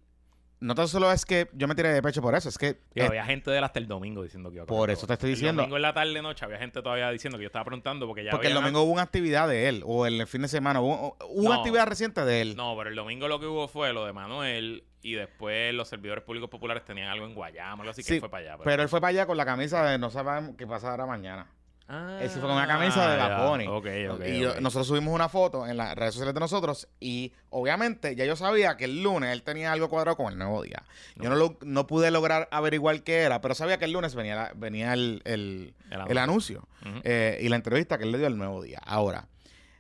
[0.63, 2.79] no tan solo es que yo me tiré de pecho por eso, es que...
[2.95, 5.15] Eh, había gente de él hasta el domingo diciendo que iba a Por eso te
[5.15, 5.63] estoy diciendo.
[5.63, 8.25] El domingo en la tarde, noche, había gente todavía diciendo que yo estaba preguntando porque
[8.25, 11.17] ya porque el domingo hubo una actividad de él, o el fin de semana, hubo,
[11.29, 12.57] hubo una actividad reciente de él.
[12.57, 16.23] No, pero el domingo lo que hubo fue lo de Manuel y después los servidores
[16.23, 18.63] públicos populares tenían algo en Guayama, algo así que él fue para allá.
[18.63, 21.51] Pero él fue para allá con la camisa de no sabemos qué pasará mañana.
[21.89, 23.19] Ah, él se fue con una camisa de.
[23.19, 23.67] Bad Bunny.
[23.67, 27.33] Ok, ok, y yo- nosotros subimos una foto en las redes sociales de nosotros y
[27.51, 30.83] obviamente ya yo sabía que el lunes él tenía algo cuadrado con el nuevo día.
[31.17, 34.37] Yo no, lo, no pude lograr averiguar qué era, pero sabía que el lunes venía,
[34.37, 36.67] la- venía el, el- El el anuncio
[37.05, 38.81] eh, y la entrevista que él le dio el nuevo día.
[38.87, 39.27] Ahora,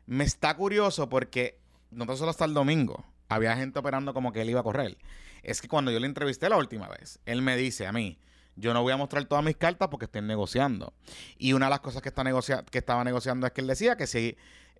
[0.06, 1.58] me está curioso porque
[1.90, 4.98] no solo hasta el domingo había gente operando como que él iba a correr.
[5.42, 8.18] Es que cuando yo le entrevisté la última vez, él me dice a mí,
[8.56, 10.92] yo no voy a mostrar todas mis cartas porque estoy negociando.
[11.38, 13.96] Y una de las cosas que, está negocia que estaba negociando es que él decía
[13.96, 14.36] que si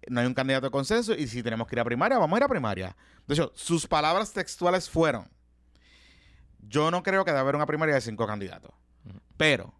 [0.08, 2.38] no hay un candidato de consenso y si tenemos que ir a primaria, vamos a
[2.38, 2.96] ir a primaria.
[3.26, 5.28] De hecho, sus palabras textuales fueron,
[6.60, 8.72] yo no creo que debe haber una primaria de cinco candidatos.
[9.36, 9.74] Pero,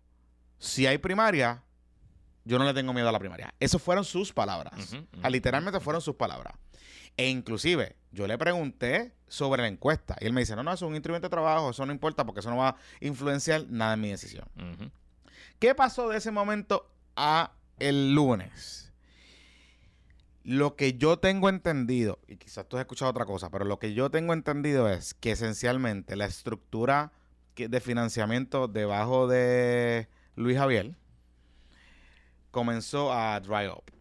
[0.59, 1.63] si hay primaria,
[2.45, 3.55] yo no le tengo miedo a la primaria.
[3.61, 4.75] Esas fueron sus palabras.
[5.29, 6.55] Literalmente fueron sus palabras.
[7.17, 10.17] E inclusive, yo le pregunté sobre la encuesta.
[10.21, 12.25] Y él me dice, no, no, eso es un instrumento de trabajo, eso no importa
[12.25, 14.47] porque eso no va a influenciar nada en mi decisión.
[15.59, 18.93] ¿Qué pasó de ese momento a el lunes?
[20.45, 23.95] Lo que yo tengo entendido, y quizás tú has escuchado otra cosa, pero lo que
[23.95, 27.13] yo tengo entendido es que esencialmente la estructura
[27.55, 30.97] de financiamiento debajo de Luis Javier
[32.51, 33.92] comenzó a dry up.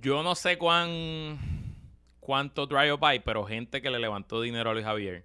[0.00, 1.38] Yo no sé cuán
[2.20, 5.24] cuánto dry up hay, pero gente que le levantó dinero a Luis Javier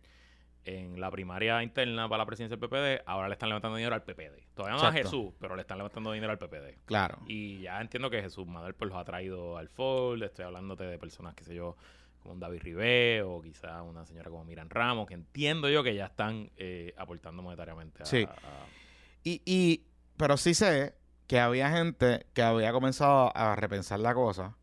[0.66, 4.04] en la primaria interna para la presidencia del PPD, ahora le están levantando dinero al
[4.04, 4.42] PPD.
[4.56, 4.94] Todavía no a.
[4.94, 6.78] Jesús, pero le están levantando dinero al PPD.
[6.86, 7.18] Claro.
[7.28, 10.24] Y ya entiendo que Jesús Manuel pues los ha traído al fold.
[10.24, 11.76] Estoy hablándote de personas, qué sé yo,
[12.22, 15.94] como un David Ribé o quizá una señora como Miran Ramos, que entiendo yo que
[15.96, 18.24] ya están eh, aportando monetariamente a, Sí.
[18.24, 18.36] a-
[19.26, 19.84] Y, y,
[20.16, 20.96] pero sí sé
[21.28, 24.56] que había gente que había comenzado a repensar la cosa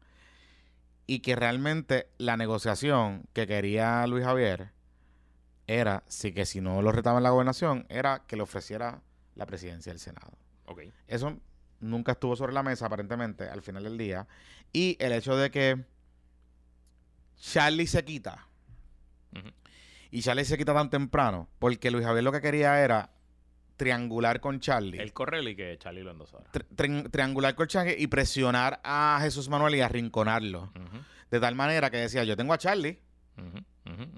[1.10, 4.70] y que realmente la negociación que quería Luis Javier
[5.66, 9.02] era, sí que si no lo retaba en la gobernación, era que le ofreciera
[9.34, 10.30] la presidencia del Senado.
[10.66, 10.82] Ok.
[11.08, 11.36] Eso
[11.80, 14.28] nunca estuvo sobre la mesa, aparentemente, al final del día.
[14.72, 15.84] Y el hecho de que
[17.40, 18.46] Charlie se quita,
[20.12, 23.10] y Charlie se quita tan temprano, porque Luis Javier lo que quería era
[23.80, 25.00] triangular con Charlie.
[25.00, 26.44] El correo y que Charlie lo endosara.
[26.52, 30.64] Tri- tri- triangular con Charlie y presionar a Jesús Manuel y arrinconarlo.
[30.76, 30.98] Ujú,
[31.30, 33.00] De tal manera que decía, yo tengo a Charlie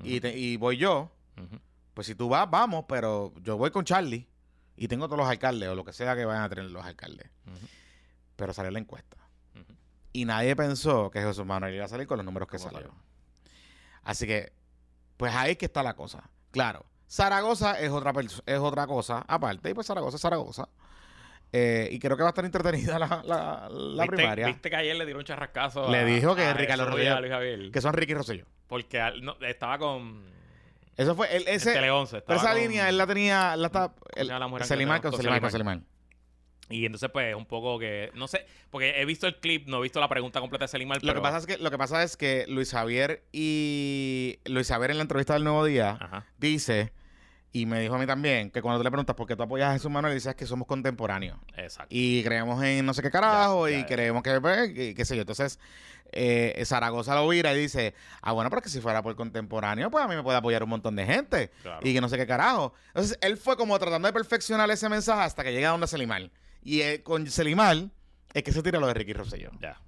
[0.03, 1.12] y, te- y voy yo.
[1.94, 4.27] Pues si tú vas, vamos, pero yo voy con Charlie
[4.77, 7.31] y tengo todos los alcaldes o lo que sea que vayan a tener los alcaldes.
[8.35, 9.16] Pero salió la encuesta.
[10.12, 12.88] Y nadie pensó que Jesús Manuel iba a salir con los números que ¿Cómo salió.
[12.88, 13.03] salió?
[14.03, 14.53] Así que,
[15.16, 16.29] pues ahí que está la cosa.
[16.51, 18.12] Claro, Zaragoza es otra,
[18.46, 20.68] es otra cosa aparte, y pues Zaragoza es Zaragoza.
[21.53, 24.46] Eh, y creo que va a estar entretenida la, la- la ¿Viste, primaria.
[24.46, 25.90] ¿Viste que ayer le dieron un charrascazo?
[25.90, 27.70] Le dijo que a Ricardo Rosselló-?
[27.70, 28.46] Que son Ricky Rosselló.
[28.66, 30.25] Porque al- no, estaba con.
[30.96, 33.88] Eso fue, ese, Tele 11, pero estaba esa con- línea él la tenía, la estaba,
[33.88, 35.16] ¿Cómo él- se llama la mujer Selimán que con?
[35.18, 35.87] Selimán, con Selimán.
[36.70, 38.11] Y entonces, pues, es un poco que.
[38.14, 40.96] No sé, porque he visto el clip, no he visto la pregunta completa de Selimar.
[40.96, 44.68] Lo que, pero- pasa es que, lo que pasa es que Luis Javier y Luis
[44.68, 46.25] Javier en la entrevista del Nuevo Día Ajá.
[46.38, 46.94] dice,
[47.52, 49.70] y me dijo a mí también, que cuando tú le preguntas por qué tú apoyas
[49.70, 51.38] a Jesús Manuel, dices que somos contemporáneos.
[51.56, 51.88] Exacto.
[51.90, 55.04] Y creemos en no sé qué carajo, Ya, ya, y creemos que, pues, que- qué
[55.04, 55.22] sé yo.
[55.22, 55.58] Entonces,
[56.12, 60.04] eh, Zaragoza lo vira y dice, ah, bueno, pero que si fuera por contemporáneo, pues
[60.04, 61.50] a mí me puede apoyar un montón de gente.
[61.62, 61.80] Claro.
[61.86, 62.72] Y que no sé qué carajo.
[62.88, 66.30] Entonces, él fue como tratando de perfeccionar ese mensaje hasta que llega a donde Selimar.
[66.62, 67.76] Y eh, con Selimar
[68.32, 69.50] es que se tira lo de Ricky Rosselló.
[69.60, 69.78] Ya.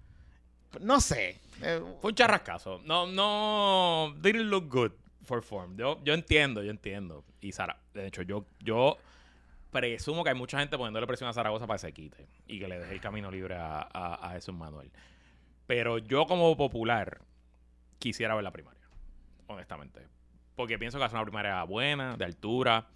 [0.81, 1.39] No sé.
[1.63, 2.81] Eh, Fue un charrascazo.
[2.85, 4.15] No, no.
[4.21, 4.91] Didn't look good
[5.23, 5.77] for form.
[5.77, 7.25] Yo, yo entiendo, yo entiendo.
[7.45, 8.97] Y Sara, de hecho, yo, yo
[9.71, 12.67] presumo que hay mucha gente poniéndole presión a Zaragoza para que se quite y que
[12.67, 14.91] le deje el camino libre a, a, Jesús Manuel.
[15.67, 17.21] Pero yo, como popular,
[17.99, 18.89] quisiera ver la primaria.
[19.47, 20.07] Honestamente.
[20.57, 22.89] Porque pienso que hace una primaria buena, de altura.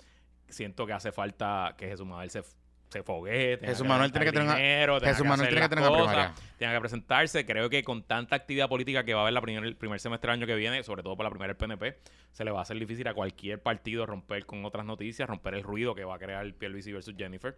[0.49, 2.43] Siento que hace falta que Jesús Manuel se,
[2.89, 3.59] se foguee.
[3.59, 6.35] Jesús Manuel tiene que tener dinero, Jesús Manuel tiene que tener una primaria.
[6.57, 7.45] tenga que presentarse.
[7.45, 10.31] Creo que con tanta actividad política que va a haber la primer, el primer semestre
[10.31, 11.99] del año que viene, sobre todo por la primera del PNP,
[12.33, 15.63] se le va a hacer difícil a cualquier partido romper con otras noticias, romper el
[15.63, 17.57] ruido que va a crear Pierluisi versus Jennifer.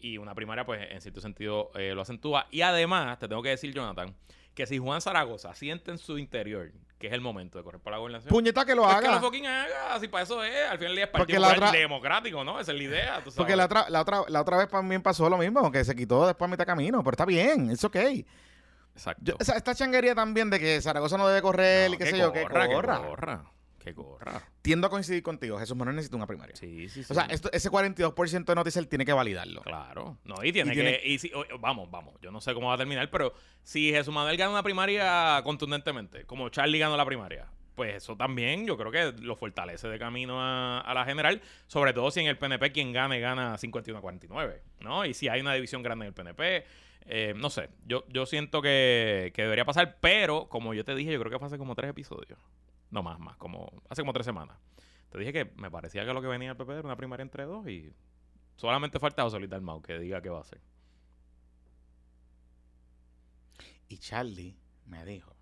[0.00, 2.46] Y una primaria, pues, en cierto sentido, eh, lo acentúa.
[2.52, 4.14] Y además, te tengo que decir, Jonathan,
[4.54, 7.92] que si Juan Zaragoza siente en su interior que es el momento de correr por
[7.92, 9.20] la gobernación, puñeta que lo pues que lo haga.
[9.20, 12.42] fucking haga, así para eso es, al final del día es partido la otra- democrático,
[12.44, 12.58] ¿no?
[12.60, 13.36] Esa es la idea, tú sabes.
[13.36, 16.26] Porque la otra, la, otra, la otra vez también pasó lo mismo, que se quitó
[16.26, 17.96] después a mitad de camino, pero está bien, es ok.
[18.94, 19.22] Exacto.
[19.24, 22.18] Yo- esa- esta changuería también de que Zaragoza no debe correr No, y qué sé
[22.18, 22.96] yo, que corra, corra.
[23.00, 23.44] Que corra,
[23.88, 24.42] que corra.
[24.62, 26.54] Tiendo a coincidir contigo, Jesús Manuel necesita una primaria.
[26.56, 27.12] Sí, sí, sí.
[27.12, 29.62] O sea, esto, ese 42% de noticias él tiene que validarlo.
[29.62, 30.18] Claro.
[30.24, 31.00] No, y tiene Y que.
[31.04, 32.14] y si- vamos, vamos.
[32.22, 36.24] Yo no sé cómo va a terminar, pero si Jesús Manuel gana una primaria contundentemente,
[36.24, 40.40] como Charlie ganó la primaria, pues eso también yo creo que lo fortalece de camino
[40.42, 41.40] a, a la general.
[41.66, 45.04] Sobre todo si en el PNP quien gane, gana 51 a 49, ¿no?
[45.04, 46.64] Y si hay una división grande en el PNP.
[47.10, 51.12] eh, no sé, yo, yo siento que, que debería pasar, pero como yo te dije,
[51.12, 52.38] yo creo que fue hace como tres episodios.
[52.90, 54.56] No más, más, como hace como tres semanas.
[55.10, 57.44] Te dije que me parecía que lo que venía el PP era una primaria entre
[57.44, 57.92] dos y
[58.56, 60.60] solamente falta José Luis Dalmau que diga qué va a hacer.
[63.88, 65.34] Y Charlie me dijo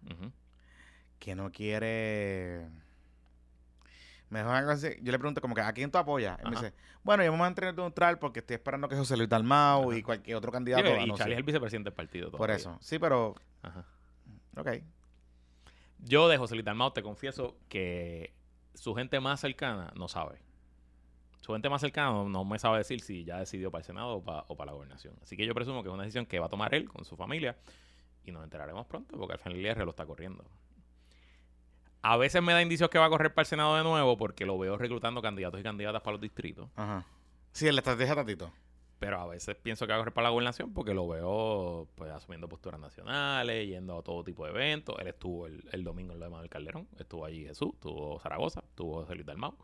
[1.18, 2.68] que no quiere...
[4.28, 4.88] Me dijo algo así.
[5.02, 6.38] Yo le pregunto como que ¿a quién tú apoyas?
[6.42, 6.72] Y me dice,
[7.04, 9.98] bueno, yo me voy a mantener neutral porque estoy esperando que José Luis Dalmau Ajá.
[9.98, 11.16] y cualquier otro Sí, candidato y anuncie".
[11.16, 12.30] Charlie es el vicepresidente del partido.
[12.30, 12.56] Por todavía.
[12.56, 12.78] eso.
[12.80, 13.34] Sí, pero...
[13.62, 13.84] Ajá.
[14.56, 14.68] Ok.
[15.98, 18.34] Yo de José Luis Dalmau te confieso que
[18.74, 20.38] su gente más cercana no sabe.
[21.40, 24.22] Su gente más cercana no, me sabe decir si ya decidió para el Senado o
[24.56, 25.14] para, la gobernación.
[25.22, 27.16] Así que yo presumo que es una decisión que va a tomar él con su
[27.16, 27.56] familia
[28.24, 30.44] y nos enteraremos pronto porque al final el IR lo está corriendo.
[32.02, 34.44] A veces me da indicios que va a correr para el Senado de nuevo porque
[34.44, 36.68] lo veo reclutando candidatos y candidatas para los distritos.
[36.76, 37.04] Ajá.
[37.52, 38.52] Sí, la estrategia Tatito.
[38.98, 42.10] Pero a veces pienso que va a correr para la gobernación porque lo veo pues
[42.10, 44.96] asumiendo posturas nacionales, yendo a todo tipo de eventos.
[44.98, 48.60] Él estuvo el, el domingo en lo de Manuel Calderón, estuvo allí Jesús, estuvo Zaragoza,
[48.66, 49.56] estuvo José Luis Dalmau.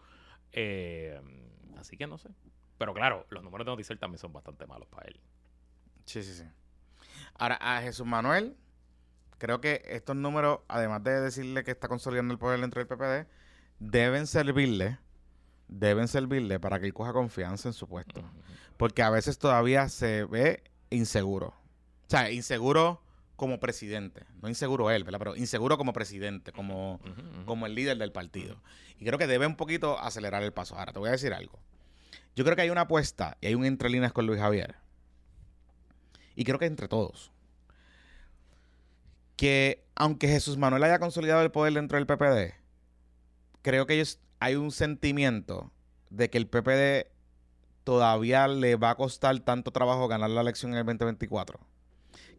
[0.53, 1.19] Eh,
[1.79, 2.29] así que no sé.
[2.79, 5.21] Pero claro, los números de Noticel también son bastante malos para él.
[6.05, 6.45] Sí, sí, sí.
[7.35, 8.57] Ahora, a Jesús Manuel,
[9.39, 13.29] creo que estos números, además de decirle que está consolidando el poder dentro del PPD,
[13.79, 14.99] deben servirle,
[15.69, 18.23] deben servirle para que él coja confianza en su puesto.
[18.77, 21.49] Porque a veces todavía se ve inseguro.
[22.07, 23.03] O sea, inseguro
[23.37, 24.25] como presidente.
[24.41, 25.19] No inseguro él, ¿verdad?
[25.19, 27.01] Pero inseguro como presidente, como,
[27.45, 28.63] como el líder del partido.
[28.99, 30.77] Y creo que debe un poquito acelerar el paso.
[30.79, 31.59] Ahora, te voy a decir algo.
[32.35, 34.77] Yo creo que hay una apuesta y hay un entre líneas con Luis Javier.
[36.35, 37.33] Y creo que entre todos.
[39.37, 42.55] Que aunque Jesús Manuel haya consolidado el poder dentro del PPD,
[43.63, 45.73] creo que ellos, hay un sentimiento
[46.11, 47.12] de que el PPD
[47.85, 51.59] todavía le va a costar tanto trabajo ganar la elección en el 2024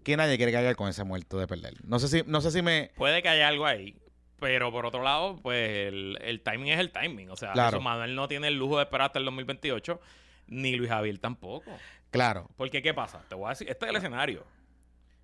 [0.04, 1.76] que nadie quiere callar con ese muerto de perder.
[1.86, 2.92] No sé si, no sé si me...
[2.96, 3.96] Puede que haya algo ahí.
[4.38, 7.30] Pero por otro lado, pues el, el timing es el timing.
[7.30, 7.70] O sea, Claro.
[7.78, 10.02] Jesús Manuel no tiene el lujo de esperar hasta el 2028.
[10.48, 11.72] Ni Luis Javier tampoco.
[12.12, 12.50] Claro.
[12.58, 13.24] Porque, ¿qué pasa?
[13.30, 14.46] Te voy a decir, este es el escenario.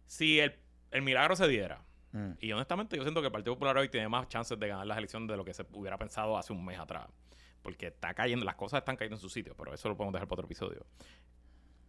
[0.06, 0.56] Si el,
[0.92, 2.32] el milagro se diera, Mm.
[2.40, 4.98] y honestamente yo siento que el Partido Popular hoy tiene más chances de ganar las
[4.98, 7.06] elecciones de lo que se hubiera pensado hace un mes atrás.
[7.70, 10.28] Porque está cayendo, las cosas están cayendo en su sitio, pero eso lo podemos dejar
[10.28, 10.86] para otro episodio.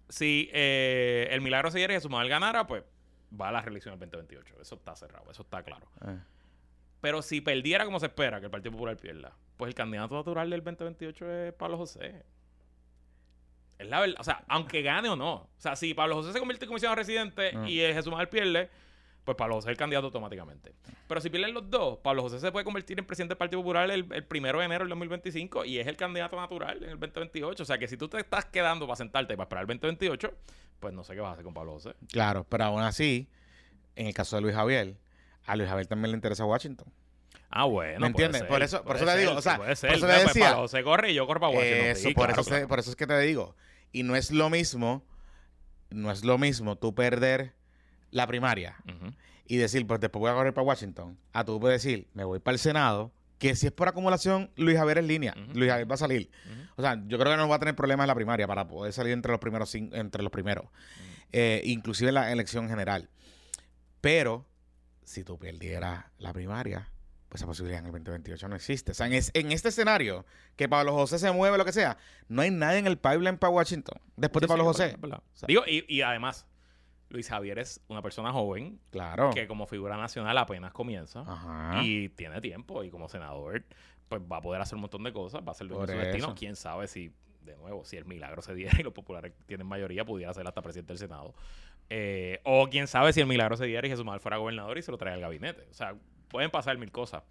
[0.08, 2.82] Si eh, el milagro se diera y Jesús Manuel ganara, pues
[3.40, 4.56] va a la reelección el 2028.
[4.60, 5.86] Eso está cerrado, eso está claro.
[6.06, 6.18] Eh.
[7.00, 10.50] Pero si perdiera como se espera que el Partido Popular pierda, pues el candidato natural
[10.50, 12.24] del 2028 es Pablo José.
[13.78, 14.16] Es la verdad.
[14.18, 15.32] O sea, aunque gane o no.
[15.34, 17.66] O sea, si Pablo José se convierte en comisionado residente Mm.
[17.66, 18.68] y Jesús Manuel pierde,
[19.24, 20.74] pues Pablo José es el candidato automáticamente.
[21.06, 23.90] Pero si pierden los dos, Pablo José se puede convertir en presidente del Partido Popular
[23.90, 27.62] el, el primero de enero del 2025 y es el candidato natural en el 2028.
[27.62, 30.32] O sea, que si tú te estás quedando para sentarte y para esperar el 2028,
[30.80, 31.94] pues no sé qué vas a hacer con Pablo José.
[32.10, 33.28] Claro, pero aún así,
[33.96, 34.96] en el caso de Luis Javier,
[35.44, 36.92] a Luis Javier también le interesa Washington.
[37.50, 38.00] Ah, bueno.
[38.00, 38.40] ¿Me entiendes?
[38.42, 39.90] ser, Por eso- por eso te digo, ser, o sea, puede ser.
[39.90, 41.86] por eso te Pues decía- Pablo José corre y yo corro para Washington.
[41.86, 42.68] Eso, Sí, por, claro, eso se- claro.
[42.68, 43.56] por eso es que te digo.
[43.92, 45.04] Y no es lo mismo,
[45.90, 47.54] no es lo mismo tú perder
[48.10, 48.76] la primaria
[49.46, 52.38] y decir, pues después voy a correr para Washington, a tú puedes decir, me voy
[52.38, 55.34] para el Senado, que si es por acumulación, Luis Javier es línea.
[55.54, 56.30] Luis Javier va a salir.
[56.76, 58.92] O sea, yo creo que no va a tener problemas en la primaria para poder
[58.92, 60.66] salir entre los primeros entre los primeros.
[61.32, 63.08] Eh, inclusive en la elección general.
[64.00, 64.46] Pero,
[65.04, 66.88] si tú perdieras la primaria,
[67.28, 68.92] pues esa posibilidad en el 2028 no existe.
[68.92, 70.24] O sea, en, es- en este escenario,
[70.56, 71.96] que Pablo José se mueve, lo que sea,
[72.28, 74.00] no hay nadie en el pipeline para Washington.
[74.16, 74.86] Después Sí, de Pablo sí, José.
[74.86, 75.22] es verdad, es verdad.
[75.34, 76.46] O sea, Digo, y, y además,
[77.10, 79.30] Luis Javier es una persona joven claro.
[79.30, 81.82] que como figura nacional apenas comienza Ajá.
[81.82, 83.64] y tiene tiempo y como senador
[84.08, 86.34] pues va a poder hacer un montón de cosas, va a ser su destino.
[86.34, 90.04] Quién sabe si, de nuevo, si el milagro se diera y los populares tienen mayoría,
[90.04, 91.34] pudiera ser hasta presidente del Senado.
[91.88, 94.82] Eh, o quién sabe si el milagro se diera y Jesús Manuel fuera gobernador y
[94.82, 95.66] se lo trae al gabinete.
[95.70, 95.94] O sea,
[96.28, 97.22] pueden pasar mil cosas.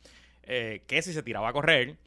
[0.44, 1.98] Eh, que si se tiraba a correr,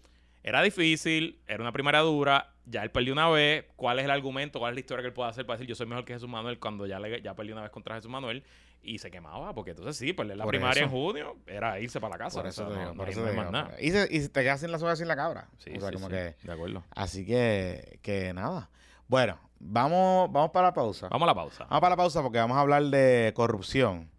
[0.43, 3.66] era difícil, era una primaria dura, ya él perdió una vez.
[3.76, 4.59] ¿Cuál es el argumento?
[4.59, 6.28] ¿Cuál es la historia que él puede hacer para decir yo soy mejor que Jesús
[6.28, 8.43] Manuel cuando ya, le, ya perdió una vez contra Jesús Manuel?
[8.84, 10.86] Y se quemaba, porque entonces sí, perder la Por primaria eso.
[10.86, 12.38] en junio era irse para la casa.
[12.38, 13.76] Por o eso sea, te no- por eso no te hay más nada.
[13.80, 15.49] Y, se- y te quedas sin la soga sin la cabra.
[15.59, 16.34] Sí, o sea, sí, como sí, que.
[16.43, 16.82] de acuerdo.
[16.90, 18.70] Así que, que nada.
[19.07, 21.07] Bueno, vamos, vamos para la pausa.
[21.11, 21.64] Vamos a la pausa.
[21.66, 24.11] Vamos para la pausa porque vamos a hablar de corrupción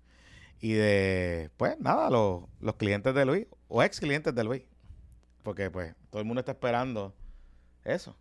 [0.61, 4.63] y de, pues nada, los, los clientes de Luis o ex clientes de Luis.
[5.44, 7.14] Porque pues todo el mundo está esperando
[7.84, 8.16] eso.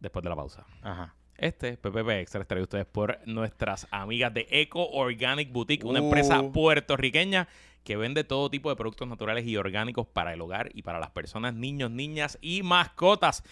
[0.00, 0.66] Después de la pausa.
[0.82, 1.14] Ajá.
[1.36, 6.00] Este PPP Extra es traído a ustedes por nuestras amigas de Eco Organic Boutique, una
[6.00, 6.04] Uh.
[6.04, 7.48] empresa puertorriqueña
[7.84, 11.10] que vende todo tipo de productos naturales y orgánicos para el hogar y para las
[11.10, 13.42] personas, niños, niñas y mascotas.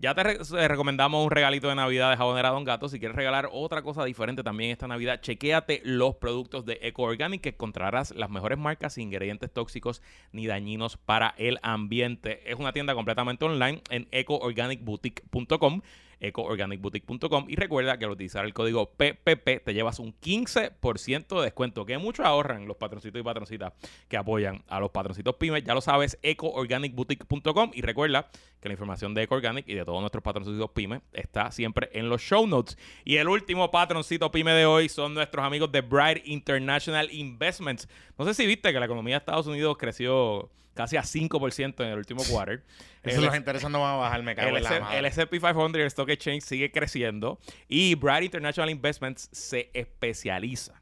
[0.00, 2.88] Ya te te recomendamos un regalito de Navidad de jabonera Don Gato.
[2.88, 7.40] Si quieres regalar otra cosa diferente también esta Navidad, chequéate los productos de Eco Organic
[7.40, 12.48] que encontrarás las mejores marcas sin ingredientes tóxicos ni dañinos para el ambiente.
[12.48, 15.82] Es una tienda completamente online en ecoorganicboutique.com
[16.20, 21.84] ecoorganicboutique.com y recuerda que al utilizar el código PPP te llevas un 15% de descuento
[21.84, 23.72] que mucho ahorran los patroncitos y patroncitas
[24.08, 28.28] que apoyan a los patroncitos pymes, ya lo sabes, ecoorganicboutique.com y recuerda
[28.60, 32.08] que la información de Eco Organic y de todos nuestros patroncitos pymes está siempre en
[32.08, 32.76] los show notes.
[33.04, 37.88] Y el último patroncito pyme de hoy son nuestros amigos de Bright International Investments.
[38.18, 41.88] No sé si viste que la economía de Estados Unidos creció casi a 5% en
[41.88, 42.62] el último quarter.
[43.02, 44.98] Eso los intereses no van a bajar, me cago el, en la madre.
[45.00, 50.80] el S&P 500 y el Stock Exchange sigue creciendo y Bright International Investments se especializa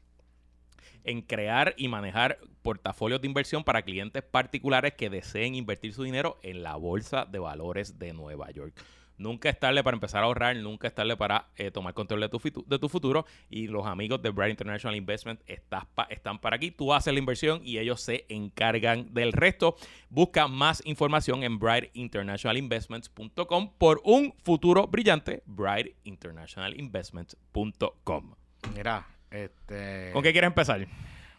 [1.03, 6.37] en crear y manejar portafolios de inversión para clientes particulares que deseen invertir su dinero
[6.43, 8.75] en la bolsa de valores de Nueva York.
[9.17, 12.29] Nunca es tarde para empezar a ahorrar, nunca es tarde para eh, tomar control de
[12.29, 13.25] tu, de tu futuro.
[13.49, 16.69] Y los amigos de Bright International Investment pa- están para aquí.
[16.71, 19.75] Tú haces la inversión y ellos se encargan del resto.
[20.09, 25.41] Busca más información en brightinternationalinvestments.com por un futuro brillante.
[25.45, 28.33] brightinternationalinvestments.com.
[28.75, 30.11] Mira, este...
[30.13, 30.87] ¿Con qué quieres empezar?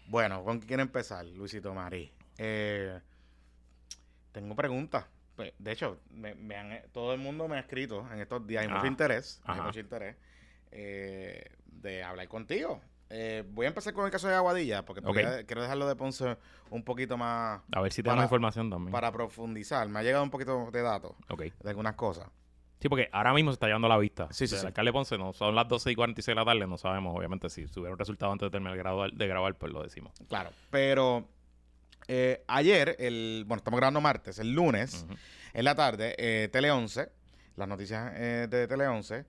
[0.08, 2.10] Bueno, ¿con qué quiere empezar, Luisito Marí?
[2.38, 2.98] Eh,
[4.32, 5.04] tengo preguntas.
[5.38, 8.62] Pues, De hecho, me, me han- todo el mundo me ha escrito en estos días.
[8.62, 8.86] Hay mucho Ajá.
[8.88, 10.16] interés, hay mucho interés
[10.72, 12.80] eh, de hablar contigo.
[13.08, 15.06] Eh, voy a empezar con el caso de Aguadilla, porque Ok.
[15.16, 16.36] todavía quiero dejarlo de Ponce
[16.70, 18.90] un poquito más A ver si tenemos información también.
[18.90, 19.88] para profundizar.
[19.88, 21.42] Me ha llegado un poquito de datos Ok.
[21.42, 22.28] de algunas cosas.
[22.80, 24.26] Sí, porque ahora mismo se está llevando la vista.
[24.32, 24.66] Sí, sí, del sí.
[24.66, 27.64] alcalde Ponce, no, son las 12 y 46 de la tarde, no sabemos, obviamente, si
[27.66, 30.12] tuviera un resultado antes de terminar de grabar, de grabar pues lo decimos.
[30.28, 30.50] Claro.
[30.70, 31.28] Pero
[32.08, 35.06] eh, ayer, el, bueno, estamos grabando martes, el lunes,
[35.54, 37.08] en la tarde, eh, Tele 11,
[37.56, 39.24] las noticias eh, de Tele 11,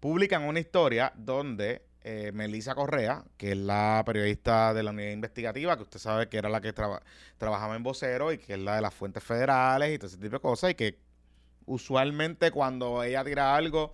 [0.00, 5.76] publican una historia donde eh, Melissa Correa, que es la periodista de la unidad investigativa,
[5.76, 7.02] que usted sabe que era la que traba-
[7.38, 10.36] trabajaba en vocero y que es la de las fuentes federales y todo ese tipo
[10.36, 10.98] de cosas, y que
[11.66, 13.92] usualmente cuando ella tira algo,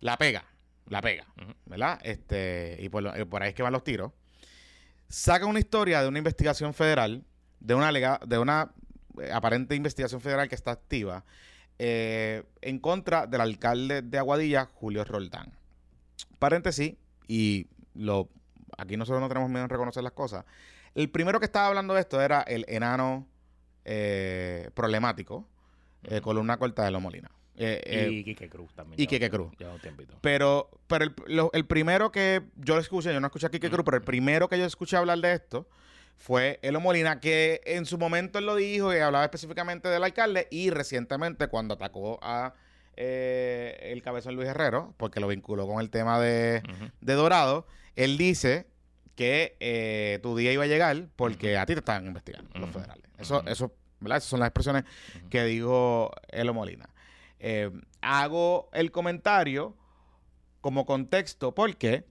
[0.00, 0.44] la pega,
[0.88, 1.26] la pega.
[1.66, 1.98] ¿verdad?
[2.02, 3.06] Este, y por
[3.42, 4.12] ahí es que van los tiros.
[5.08, 7.22] Saca una historia de una investigación federal,
[7.62, 8.72] de una, lega- de una
[9.20, 11.24] eh, aparente investigación federal que está activa
[11.78, 15.52] eh, en contra del alcalde de Aguadilla, Julio Roldán.
[16.38, 16.94] Paréntesis,
[17.28, 18.28] y lo
[18.78, 20.44] aquí nosotros no tenemos miedo en reconocer las cosas.
[20.94, 23.26] El primero que estaba hablando de esto era el enano
[23.84, 25.46] eh, problemático,
[26.04, 27.30] eh, columna corta de Lo Molina.
[27.56, 29.00] Eh, y Quique Cruz también.
[29.00, 29.52] y tiempo- Cruz.
[29.58, 30.14] Lleva un tiempito.
[30.20, 33.76] pero pero el, lo- el primero que yo escuché, yo no escuché a Kike Ujú.
[33.76, 35.68] Cruz, pero el primero que yo escuché hablar de esto
[36.16, 40.48] fue Elo Molina, que en su momento él lo dijo y hablaba específicamente del alcalde
[40.50, 42.54] y recientemente cuando atacó a
[42.96, 46.62] eh, el cabezón Luis Herrero, porque lo vinculó con el tema de,
[47.00, 48.66] de Dorado, él dice
[49.14, 53.04] que eh, tu día iba a llegar porque a ti te estaban investigando los federales.
[53.18, 54.18] Eso, eso, ¿verdad?
[54.18, 54.84] Esas son las expresiones
[55.30, 56.88] que dijo Elo Molina.
[57.38, 59.76] Eh, hago el comentario
[60.60, 62.04] como contexto porque,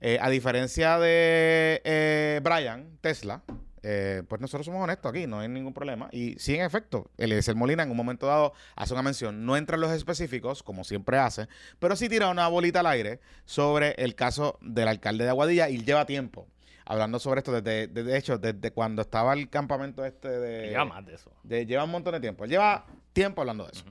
[0.00, 3.42] eh, a diferencia de eh, Brian Tesla,
[3.82, 6.08] eh, pues nosotros somos honestos aquí, no hay ningún problema.
[6.12, 9.76] Y sí, en efecto, Eliezer Molina en un momento dado hace una mención, no entra
[9.76, 11.46] en los específicos, como siempre hace,
[11.78, 15.84] pero sí tira una bolita al aire sobre el caso del alcalde de Aguadilla y
[15.84, 16.48] lleva tiempo
[16.88, 20.68] hablando sobre esto desde, de hecho, desde cuando estaba el campamento este de...
[20.68, 21.32] Lleva más de eso.
[21.42, 22.44] de- lleva un montón de tiempo.
[22.46, 23.84] Lleva tiempo hablando de eso.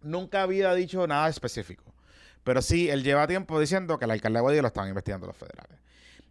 [0.00, 1.91] Nunca había dicho nada específico.
[2.44, 5.36] Pero sí, él lleva tiempo diciendo que el alcalde de Aguadilla lo estaban investigando los
[5.36, 5.78] federales.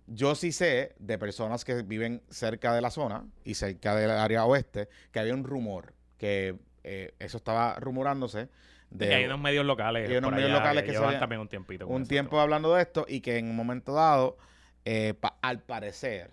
[0.07, 4.43] Yo sí sé de personas que viven cerca de la zona y cerca del área
[4.45, 8.49] oeste que había un rumor que eh, eso estaba rumorándose
[8.89, 10.09] de Y hay unos medios locales.
[10.09, 11.88] hay unos medios allá locales que se llevan también un tiempito.
[11.88, 12.41] un tiempo tema.
[12.41, 14.38] hablando de esto y que en un momento dado,
[14.84, 16.32] eh, pa- al parecer,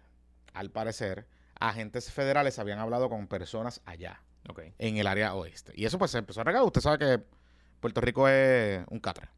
[0.54, 1.26] al parecer,
[1.60, 4.22] agentes federales habían hablado con personas allá
[4.78, 5.72] en el área oeste.
[5.76, 6.62] Y eso pues se empezó a regar.
[6.64, 7.22] Usted sabe que
[7.80, 9.28] Puerto Rico es un catre.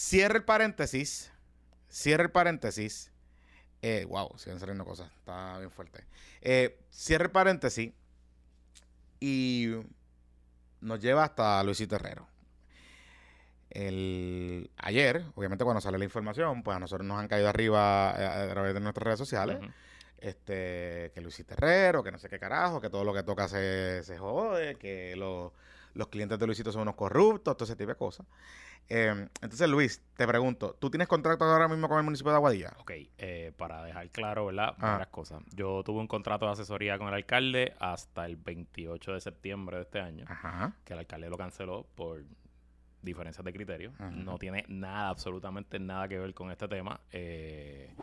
[0.00, 1.30] Cierre el paréntesis.
[1.90, 3.12] Cierre el paréntesis.
[3.82, 5.10] Eh, wow, siguen saliendo cosas.
[5.18, 6.06] Está bien fuerte.
[6.40, 7.92] Eh, cierre el paréntesis.
[9.20, 9.74] Y
[10.80, 12.26] nos lleva hasta Luisito Herrero.
[13.68, 18.24] El, ayer, obviamente cuando sale la información, pues a nosotros nos han caído arriba eh,
[18.24, 19.70] a, a través de nuestras redes sociales Ujú.
[20.16, 24.02] este, que Luis Terrero, que no sé qué carajo, que todo lo que toca se,
[24.02, 25.52] se jode, que lo-
[25.94, 28.26] los clientes de Luisito son unos corruptos, todo ese tipo de cosas.
[28.88, 32.72] Eh, entonces, Luis, te pregunto, ¿tú tienes contrato ahora mismo con el municipio de Aguadilla?
[32.78, 34.74] Ok, eh, para dejar claro, ¿verdad?
[34.78, 34.92] Ah.
[34.92, 35.42] Varias cosas.
[35.54, 39.82] Yo tuve un contrato de asesoría con el alcalde hasta el 28 de septiembre de
[39.82, 40.74] este año, Ajá.
[40.84, 42.24] que el alcalde lo canceló por
[43.02, 43.92] diferencias de criterio.
[43.94, 44.10] Ajá.
[44.10, 47.00] No tiene nada, absolutamente nada que ver con este tema.
[47.12, 47.94] Eh,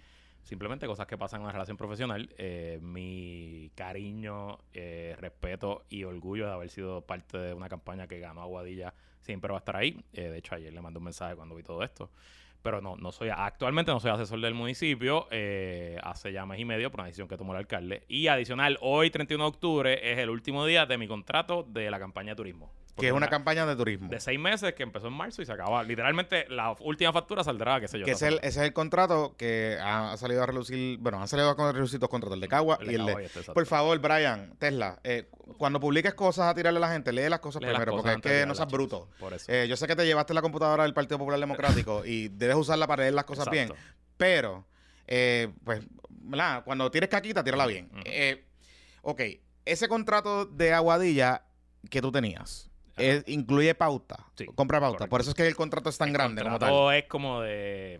[0.47, 2.33] simplemente cosas que pasan en una relación profesional.
[2.37, 8.19] Eh, mi cariño, eh, respeto y orgullo de haber sido parte de una campaña que
[8.19, 10.03] ganó Aguadilla siempre va a estar ahí.
[10.13, 12.09] Eh, de hecho, ayer le mandé un mensaje cuando vi todo esto.
[12.63, 16.65] Pero no, no soy, actualmente no soy asesor del municipio, eh, hace ya mes y
[16.65, 18.03] medio por una decisión que tomó el alcalde.
[18.07, 21.99] Y adicional, hoy 31 de octubre es el último día de mi contrato de la
[21.99, 22.71] campaña de turismo.
[22.97, 24.09] Que es una campaña de turismo.
[24.09, 25.83] de seis meses que empezó en marzo y se acaba.
[25.83, 28.05] Literalmente, la última factura saldrá, qué sé yo.
[28.05, 31.49] Que es, el, ese es el contrato que ha salido a relucir, bueno, han salido
[31.49, 33.25] a relucir dos contratos, el de Cagua y el de...
[33.25, 33.53] este.
[33.53, 37.39] Por favor, Brian, Tesla, eh, cuando publiques cosas a tirarle a la gente, lee las
[37.39, 39.09] cosas Lee las primero, cosas porque es que no seas bruto.
[39.19, 39.51] Por eso.
[39.51, 42.87] Eh, yo sé que te llevaste la computadora del Partido Popular Democrático y debes usarla
[42.87, 43.71] para leer las cosas bien,
[44.17, 44.65] pero,
[45.05, 46.63] eh, pues, ¿verdad?
[46.65, 47.89] cuando tires caquita, tírala bien.
[48.05, 48.45] Eh,
[49.01, 49.21] ok,
[49.65, 51.43] ese contrato de Aguadilla
[51.89, 52.66] que tú tenías.
[52.97, 54.97] Es- incluye pauta, Sí, compra pauta.
[54.97, 55.09] correcto.
[55.09, 56.69] Por eso es que el contrato es tan El grande como tal.
[56.69, 57.99] contrato es como de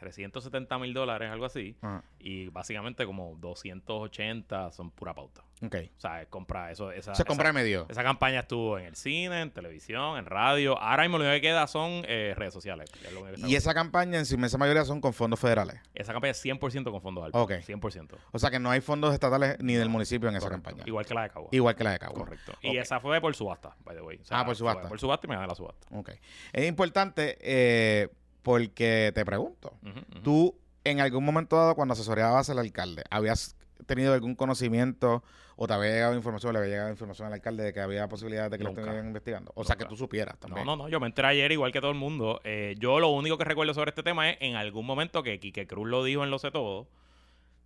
[0.00, 1.76] 370 mil dólares, algo así.
[1.82, 5.42] Ajá, Y básicamente como 280 son pura pauta.
[5.62, 5.76] ok.
[5.96, 6.90] O sea, compra eso.
[6.90, 7.86] Esa, Se compra esa, medio.
[7.88, 10.78] esa campaña estuvo en el cine, en televisión, en radio.
[10.78, 12.90] Ahora mismo lo único que queda son eh, redes sociales.
[13.04, 15.76] es lo Y esa campaña en su inmensa mayoría son con fondos federales.
[15.94, 17.40] Esa campaña es 100% con fondos altos.
[17.42, 17.52] Ok.
[17.52, 18.16] 100%.
[18.32, 20.82] O sea que no hay fondos estatales ni del municipio en esa campaña.
[20.86, 21.48] Igual que la de Cabo.
[21.52, 22.14] Igual que la de Cabo.
[22.14, 22.52] Correcto.
[22.62, 24.18] Y esa fue por subasta, by the way.
[24.20, 24.88] O sea, Ah, por subasta.
[24.88, 25.86] Por subasta y me gané la subasta.
[25.94, 26.10] Ok.
[26.52, 28.08] Es importante eh,
[28.42, 29.74] porque te pregunto.
[29.82, 30.22] Ujú.
[30.22, 35.22] ¿Tú en algún momento dado cuando asesoreabas al alcalde, habías tenido algún conocimiento
[35.56, 38.50] o te había llegado información, le había llegado información al alcalde de que había posibilidad
[38.50, 39.52] de que lo estuvieran investigando?
[39.54, 40.64] O sea, que tú supieras también.
[40.64, 42.40] No, no, no, yo me enteré ayer igual que todo el mundo.
[42.44, 45.66] Eh, yo lo único que recuerdo sobre este tema es en algún momento que Quique
[45.66, 46.88] Cruz lo dijo en Lo Sé Todo.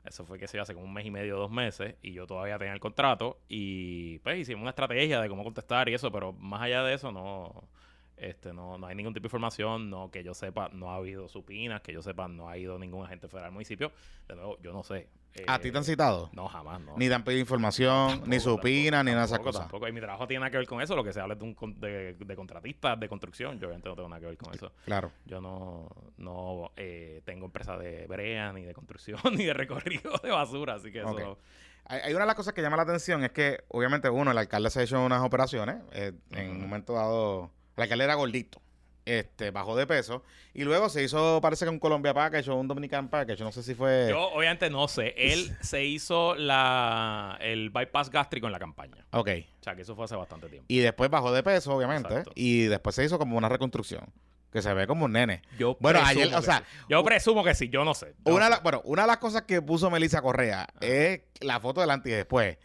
[0.04, 2.58] Eso fue que se hace como un mes y medio, dos meses, y yo todavía
[2.58, 3.38] tenía el contrato.
[3.48, 7.10] Y pues hicimos una estrategia de cómo contestar y eso, pero más allá de eso,
[7.10, 7.68] no.
[8.16, 11.28] Este, no, no hay ningún tipo de información, no que yo sepa, no ha habido
[11.28, 13.90] supinas, que yo sepa, no ha ido ningún agente federal al municipio.
[14.28, 15.08] De nuevo, yo no sé.
[15.48, 16.30] ¿A ti te han Eh, citado?
[16.32, 16.94] No, jamás, no.
[16.96, 19.62] Ni te han pedido información, ni Tampoco, supina, ni nada de esas cosas.
[19.62, 19.88] Tampoco.
[19.88, 20.94] Y mi trabajo tiene nada que ver con eso.
[20.94, 23.58] Lo que se habla de, un, de, de contratistas, de construcción.
[23.58, 24.70] Yo obviamente no tengo nada que ver con eso.
[24.84, 25.10] Claro.
[25.26, 25.88] Yo no,
[26.18, 30.74] no eh, tengo empresa de brea, ni de construcción, ni de recorrido de basura.
[30.74, 31.10] Así que eso...
[31.32, 31.38] Ok.
[31.86, 34.70] Hay, una de las cosas que llama la atención es que, obviamente, uno, el alcalde
[34.70, 35.82] se ha hecho unas operaciones.
[35.92, 38.60] eh, En un momento dado, el alcalde era gordito.
[39.06, 40.22] Este, bajó de peso.
[40.54, 43.42] Y luego se hizo, parece que un Colombia Package o un Dominican Package.
[43.44, 44.06] No sé si fue.
[44.08, 45.14] Yo obviamente no sé.
[45.16, 49.04] Él se hizo la, el bypass gástrico en la campaña.
[49.10, 49.28] Ok.
[49.60, 50.64] O sea, que eso fue hace bastante tiempo.
[50.68, 52.08] Y después bajó de peso, obviamente.
[52.08, 52.32] Exacto.
[52.34, 54.06] Y después se hizo como una reconstrucción.
[54.50, 55.42] Que se ve como un nene.
[55.58, 56.64] Yo Bueno, presumo ayer, o que sea, sí.
[56.88, 58.14] Yo presumo que sí, yo no sé.
[58.24, 61.58] Yo Una no la- bueno, una de las cosas que puso Melissa Correa es la
[61.58, 62.56] foto del antes y después.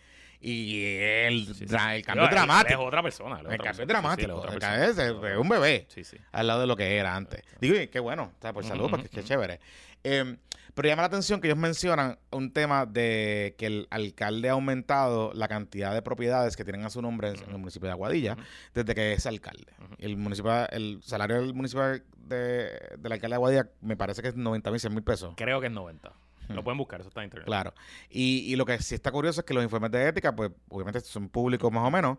[0.42, 1.46] Y el.
[1.48, 1.66] Sí, sí.
[2.04, 2.82] cambio él dramático.
[2.82, 3.36] es otra persona.
[3.40, 3.78] es El cambio es.
[3.78, 4.48] Sí, dramático.
[4.48, 5.88] es es- es es un bebé
[6.32, 7.44] al lado de lo que era antes.
[7.60, 9.60] Digo, qué bueno, o sea, por Ujú, salud, porque qué chévere.
[10.04, 10.38] Eh,
[10.74, 15.34] pero llama la atención que ellos mencionan un tema de que el alcalde ha aumentado
[15.34, 18.38] la cantidad de propiedades que tienen a su nombre en, el municipio de Aguadilla
[18.74, 19.74] desde que es alcalde.
[19.78, 19.96] Ujú.
[20.00, 21.84] El municipio, el salario del municipio
[22.16, 25.34] de, del alcalde de Aguadilla me parece que es 90 mil, 100 mil pesos.
[25.36, 26.14] Creo que es 90.
[26.50, 26.64] Lo Hmm.
[26.64, 27.46] pueden buscar, eso está en internet.
[27.46, 27.74] Claro.
[28.10, 31.00] Y, y lo que sí está curioso es que los informes de ética, pues obviamente
[31.02, 32.18] son públicos más o menos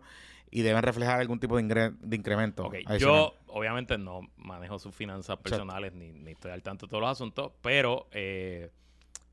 [0.49, 2.65] y deben reflejar algún tipo de, ingre- de incremento.
[2.65, 2.97] Ok, adicional.
[2.99, 7.09] yo obviamente no manejo sus finanzas personales ni, ni estoy al tanto de todos los
[7.11, 8.69] asuntos, pero eh,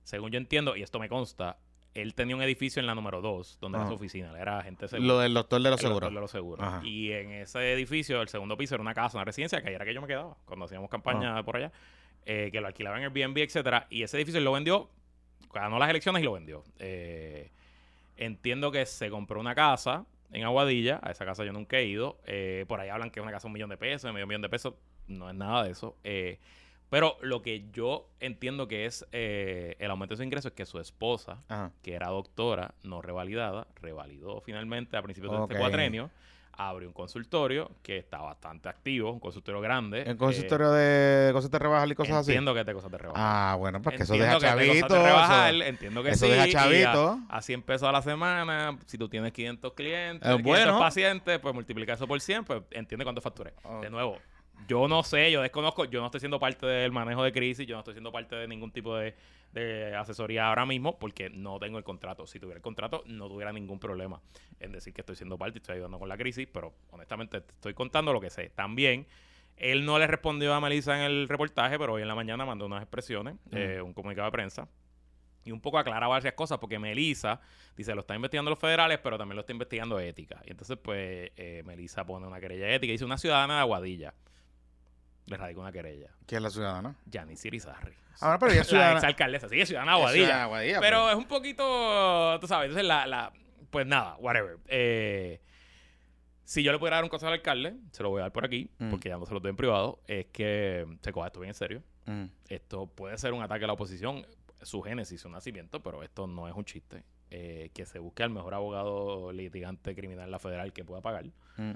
[0.05, 1.59] según yo entiendo, y esto me consta,
[1.95, 4.89] él tenía un edificio en la número 2, donde era su oficina, era agente de
[4.89, 5.09] seguro.
[5.15, 6.15] Lo del doctor de los doctor seguros.
[6.15, 6.67] de los seguros.
[6.67, 6.87] Ajá.
[6.87, 9.85] Y en ese edificio, el segundo piso, era una casa, una residencia, que ahí era
[9.85, 11.73] que yo me quedaba cuando hacíamos campaña por allá,
[12.31, 13.87] eh, que lo alquilaban en Airbnb, etcétera.
[13.89, 14.89] Y ese edificio él lo vendió,
[15.53, 16.63] ganó las elecciones y lo vendió.
[16.79, 17.51] Eh,
[18.19, 22.19] entiendo que se compró una casa en Aguadilla, a esa casa yo nunca he ido.
[22.27, 24.43] eh, por ahí hablan que es una casa de un millón de pesos, medio millón
[24.43, 24.75] de pesos,
[25.07, 25.97] no es nada de eso.
[26.05, 26.39] eh,
[26.91, 30.81] pero lo que yo entiendo que es el aumento de su ingreso es que su
[30.81, 31.71] esposa, Ajá.
[31.83, 36.11] que era doctora, no revalidada, revalidó finalmente a principios de este cuatrenio,
[36.61, 40.03] abrió un consultorio que está bastante activo, un consultorio grande.
[40.05, 42.33] Eh, consultorio de cosas de rebajar y cosas así.
[42.33, 43.23] Entiendo que te cosas de rebajar.
[43.25, 44.83] Ah, bueno, pues que eso Entiendo deja chavito.
[44.87, 46.33] cosas de rebajar, eso- entiendo que eso sí.
[46.33, 47.19] deja chavito.
[47.29, 50.79] A, a 100 pesos a la semana, si tú tienes 500 clientes, Eh, 500 bueno.
[50.81, 53.55] pacientes, pues multiplica eso por 100, pues entiende cuánto facturé.
[53.63, 53.83] Ok.
[53.85, 54.19] De nuevo,
[54.67, 57.77] yo no sé, yo desconozco, yo no estoy siendo parte del manejo de crisis, yo
[57.77, 59.15] no estoy siendo parte de ningún tipo de,
[59.53, 62.27] de asesoría ahora mismo porque no tengo el contrato.
[62.27, 64.21] Si tuviera el contrato, no tuviera ningún problema
[64.61, 67.53] en decir que estoy siendo parte y estoy ayudando con la crisis, pero honestamente te
[67.53, 68.51] estoy contando lo que sé.
[68.51, 69.07] También,
[69.57, 72.67] él no le respondió a Melissa en el reportaje, pero hoy en la mañana mandó
[72.67, 74.69] unas expresiones, eh, un comunicado de prensa.
[75.45, 77.41] Y un poco aclara varias cosas, porque Melissa
[77.75, 80.43] dice, lo está investigando los federales, pero también lo está investigando ética.
[80.45, 82.93] Y entonces, pues, eh, Melissa pone una querella ética.
[82.93, 84.15] Dice, una ciudadana de Aguadilla
[85.29, 86.11] le radicó una querella.
[86.27, 86.97] ¿Quién es la ciudadana?
[87.11, 87.95] Janice Irizarry.
[88.21, 88.95] Ah, bueno, pero ella es La ciudadana.
[88.99, 89.49] exalcaldesa.
[89.49, 90.25] Sí, es ciudadana de Es Aguadilla.
[90.25, 91.13] ciudadana Aguadilla, pero pues.
[91.13, 93.33] es un poquito, tú sabes, entonces la, la
[93.71, 94.59] pues nada, whatever.
[94.67, 95.41] Eh,
[96.45, 98.45] si yo le pudiera dar un consejo al alcalde, se lo voy a dar por
[98.45, 98.91] aquí, Mm.
[98.91, 101.55] porque ya no se lo doy en privado, es que se coja esto bien en
[101.55, 101.83] serio.
[102.07, 102.25] Mm.
[102.49, 104.27] Esto puede ser un ataque a la oposición,
[104.63, 107.05] su génesis, su nacimiento, pero esto no es un chiste.
[107.31, 111.27] Eh, que se busque al mejor abogado litigante criminal en la federal que pueda pagar
[111.59, 111.73] Mm.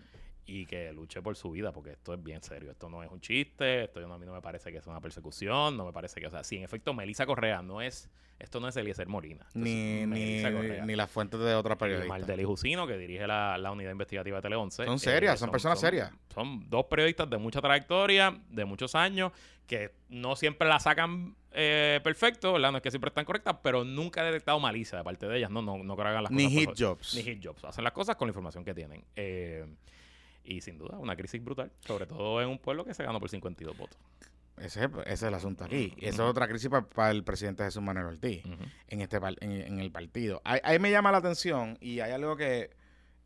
[0.46, 2.70] Y que luche por su vida, porque esto es bien serio.
[2.70, 5.00] Esto no es un chiste, esto no- a mí no me parece que es una
[5.00, 8.58] persecución, no me parece que, o sea, si en efecto Melissa Correa no es, esto
[8.58, 9.46] no es Eliezer Molina.
[9.54, 10.84] Ni, ni, Melissa Correa.
[10.84, 12.08] ni las fuentes de otras periodistas.
[12.08, 14.84] Maldeli Jusino, que dirige la, la unidad investigativa de Tele 11.
[14.84, 16.10] Son serias, son personas serias.
[16.34, 19.30] Son dos periodistas de mucha trayectoria, de muchos años,
[19.68, 22.72] que no siempre la sacan eh, perfecto, ¿verdad?
[22.72, 25.50] No es que siempre están correctas, pero nunca he detectado malicia de parte de ellas.
[25.50, 27.14] No, no, no creo que hagan las Ni cosas por- hit jobs.
[27.14, 27.64] Ni hit jobs.
[27.64, 29.04] Hacen las cosas con la información que tienen.
[29.14, 29.66] Eh,
[30.44, 33.28] y sin duda, una crisis brutal, sobre todo en un pueblo que se ganó por
[33.30, 33.98] 52 votos.
[34.58, 35.94] Ese, es- ese es el asunto aquí.
[35.96, 38.62] Y esa es otra crisis para el presidente Jesús Manuel Ortiz Ujú.
[38.88, 40.40] en este en el partido.
[40.44, 42.70] Ahí, ahí me llama la atención y hay algo que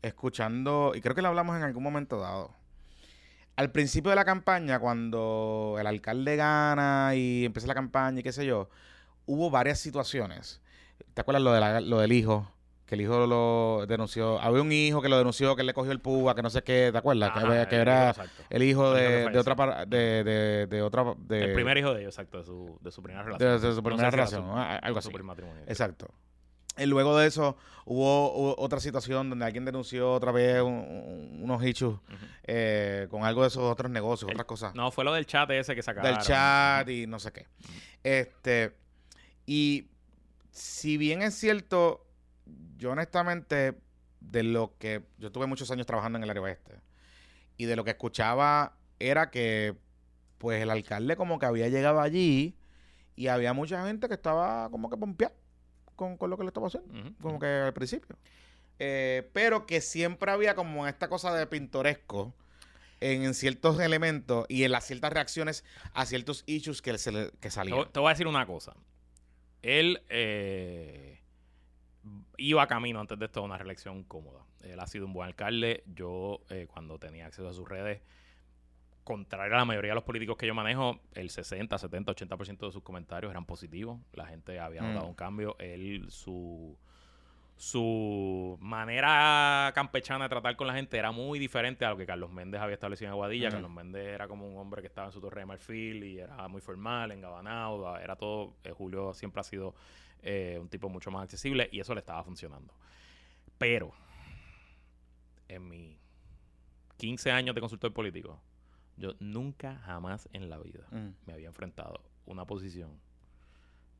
[0.01, 2.53] escuchando, y creo que lo hablamos en algún momento dado.
[3.55, 8.31] Al principio de la campaña, cuando el alcalde gana y empieza la campaña y qué
[8.31, 8.69] sé yo,
[9.25, 10.61] hubo varias situaciones.
[11.13, 12.51] ¿Te acuerdas lo, de la- lo del hijo?
[12.87, 14.39] Que el hijo lo denunció.
[14.39, 16.89] Había un hijo que lo denunció, que le cogió el púa, que no sé qué,
[16.91, 17.31] ¿te acuerdas?
[17.31, 18.43] que, Ajá, que el era exacto.
[18.49, 22.13] el hijo de, de otra de, de, de otra de, el primer hijo de ellos,
[22.15, 23.51] exacto, de su, de su primera relación.
[23.51, 25.09] de su No sé primera si relación, su- algo su así.
[25.09, 25.63] primer matrimonio.
[25.67, 26.07] Exacto.
[26.77, 31.39] Y luego de eso hubo, hubo otra situación donde alguien denunció otra vez un- un-
[31.43, 31.99] unos Ujú.
[32.45, 34.75] eh, con algo de esos otros negocios, El- otras cosas.
[34.75, 36.09] No, fue lo del chat ese que sacaron.
[36.13, 37.47] del chat y no sé qué.
[38.03, 38.77] Este,
[39.45, 39.89] y
[40.51, 42.05] si bien es cierto,
[42.77, 43.75] yo honestamente,
[44.19, 46.73] de lo que yo tuve muchos años trabajando en el área oeste
[47.57, 49.75] y de lo que escuchaba era que
[50.37, 52.55] pues el alcalde como que había llegado allí
[53.15, 55.33] y había mucha gente que estaba como que pompeada
[55.95, 58.15] con, con lo que le estaba haciendo, como que al principio.
[58.79, 62.35] Eh, pero que siempre había como esta cosa de pintoresco
[62.99, 67.25] en, en ciertos elementos y en las ciertas reacciones a ciertos issues que, se le,
[67.31, 67.77] que Te, salían.
[67.77, 68.75] voy- te voy a decir una cosa.
[69.63, 71.19] Él eh,
[72.37, 74.41] iba camino antes de esto a una reelección cómoda.
[74.61, 75.83] Él ha sido un buen alcalde.
[75.93, 78.01] Yo, eh, cuando tenía acceso a sus redes,
[79.03, 82.71] contrario a la mayoría de los políticos que yo manejo, el 60, 70, 80% de
[82.73, 83.99] sus comentarios eran positivos.
[84.13, 84.87] La gente había Mm.
[84.87, 85.55] notado un cambio.
[85.59, 86.77] Él, su
[87.59, 92.29] su manera campechana de tratar con la gente era muy diferente a lo que Carlos
[92.31, 93.47] Méndez había establecido en Aguadilla.
[93.47, 93.55] Ujú.
[93.55, 96.47] Carlos Méndez era como un hombre que estaba en su torre de marfil y era
[96.49, 98.53] muy formal, engabanado, era todo.
[98.63, 99.73] eh, Julio siempre ha sido
[100.21, 102.73] eh, un tipo mucho más accesible y eso le estaba funcionando.
[103.57, 103.91] Pero,
[105.47, 105.97] en mis
[106.97, 108.41] 15 años de consultor político,
[108.97, 111.09] yo nunca jamás en la vida Mm.
[111.25, 112.99] me había enfrentado una posición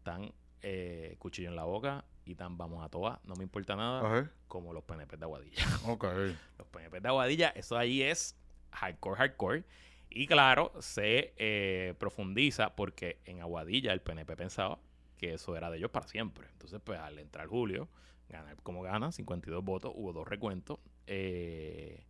[0.04, 0.32] tan
[0.64, 4.32] eh, cuchillo en la boca y tan vamos a todas, no me importa nada, Ajá.
[4.48, 5.64] como los PNP de Aguadilla.
[6.58, 8.36] Los PNP de Aguadilla, eso ahí es
[8.72, 9.64] hardcore, hardcore.
[10.10, 14.80] Y claro, se eh, profundiza porque en Aguadilla el PNP pensaba
[15.18, 16.48] que eso era de ellos para siempre.
[16.54, 17.90] Entonces, pues al entrar Julio,
[18.30, 20.80] ganar como gana, 52 votos, hubo dos recuentos.
[21.08, 22.04] eh,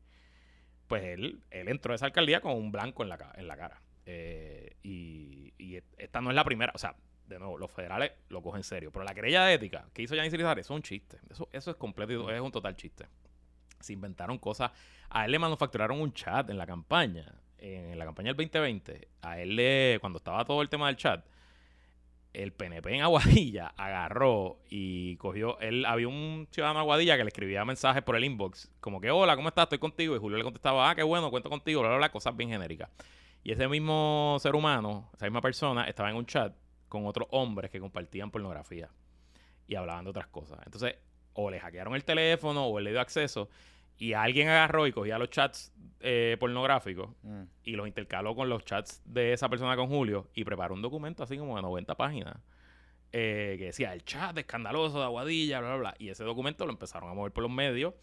[0.88, 3.82] pues él, él entró a esa alcaldía con un blanco en la, en la cara.
[4.06, 6.96] Eh, y, y esta no es la primera, o sea,
[7.28, 8.90] de nuevo, los federales lo cogen en serio.
[8.92, 11.18] Pero la querella de ética que hizo Yanis Irizarry, eso es un chiste.
[11.30, 13.06] Eso, eso es completo, y- es un total chiste.
[13.82, 14.72] Se inventaron cosas.
[15.10, 17.36] A él le manufacturaron un chat en la campaña.
[17.58, 21.26] En la campaña del 2020, a él le, cuando estaba todo el tema del chat,
[22.38, 25.60] el PNP en Aguadilla agarró y cogió.
[25.60, 29.10] Él había un ciudadano de Aguadilla que le escribía mensajes por el inbox, como que
[29.10, 29.64] hola, ¿cómo estás?
[29.64, 30.16] Estoy contigo.
[30.16, 32.90] Y Julio le contestaba, ah, qué bueno, cuento contigo, bla, bla, bla, cosas bien genéricas.
[33.44, 36.54] Y ese mismo ser humano, esa misma persona, estaba en un chat
[36.88, 38.90] con otros hombres que compartían pornografía
[39.68, 40.60] y hablaban de otras cosas.
[40.64, 40.96] Entonces,
[41.34, 43.50] o le hackearon el teléfono o él le dio acceso
[43.98, 47.44] y alguien agarró y cogía los chats eh, pornográficos Mm.
[47.64, 51.24] y los intercaló con los chats de esa persona con Julio y preparó un documento
[51.24, 52.38] así como de 90 páginas
[53.12, 55.96] eh, que decía el chat escandaloso de Aguadilla, bla, bla, bla.
[55.98, 57.94] Y ese documento lo empezaron a mover por los medios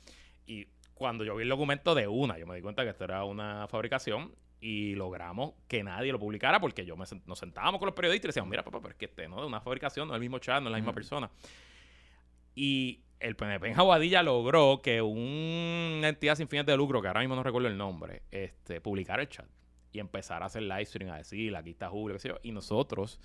[0.47, 3.25] y cuando yo vi el documento de una, yo me di cuenta que esto era
[3.25, 7.95] una fabricación y logramos que nadie lo publicara porque yo me nos sentábamos con los
[7.95, 10.17] periodistas y decíamos, mira papá, pero es que este no es una fabricación, no es
[10.17, 11.31] el mismo chat, no es la misma persona.
[12.55, 17.21] Y el PNP en Aguadilla logró que una entidad sin fines de lucro, que ahora
[17.21, 19.47] mismo no recuerdo el nombre, este, publicara el chat
[19.93, 22.39] y empezar a hacer live stream, a decir, aquí está Julio, qué sé yo.
[22.43, 23.21] Y nosotros,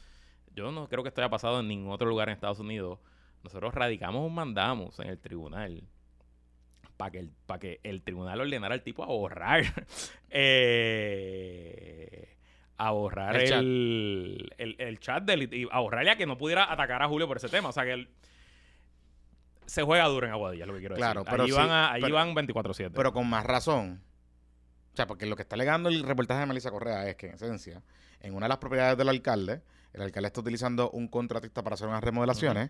[0.54, 3.00] yo no creo que esto haya pasado en ningún otro lugar en Estados Unidos,
[3.44, 5.84] nosotros radicamos un mandamos en el tribunal
[6.96, 9.64] para que, el, pa' que el tribunal ordenara al tipo a borrar.
[10.30, 12.36] eh,
[12.78, 13.62] a borrar El el, chat.
[13.62, 17.38] el, el chat del, y a borrarle a que no pudiera atacar a Julio por
[17.38, 17.70] ese tema.
[17.70, 18.10] O sea que él
[19.70, 21.32] se juega duro en Aguadilla, es lo que quiero Claro, decir.
[21.32, 22.92] pero allí sí, van, a- allí pero- van 24-7.
[22.96, 24.02] Pero con más razón.
[24.94, 27.36] O sea, porque lo que está alegando el reportaje de Melissa Correa es que, en
[27.36, 27.82] esencia,
[28.20, 29.62] en una de las propiedades del alcalde,
[29.94, 32.70] el alcalde está utilizando un contratista para hacer unas remodelaciones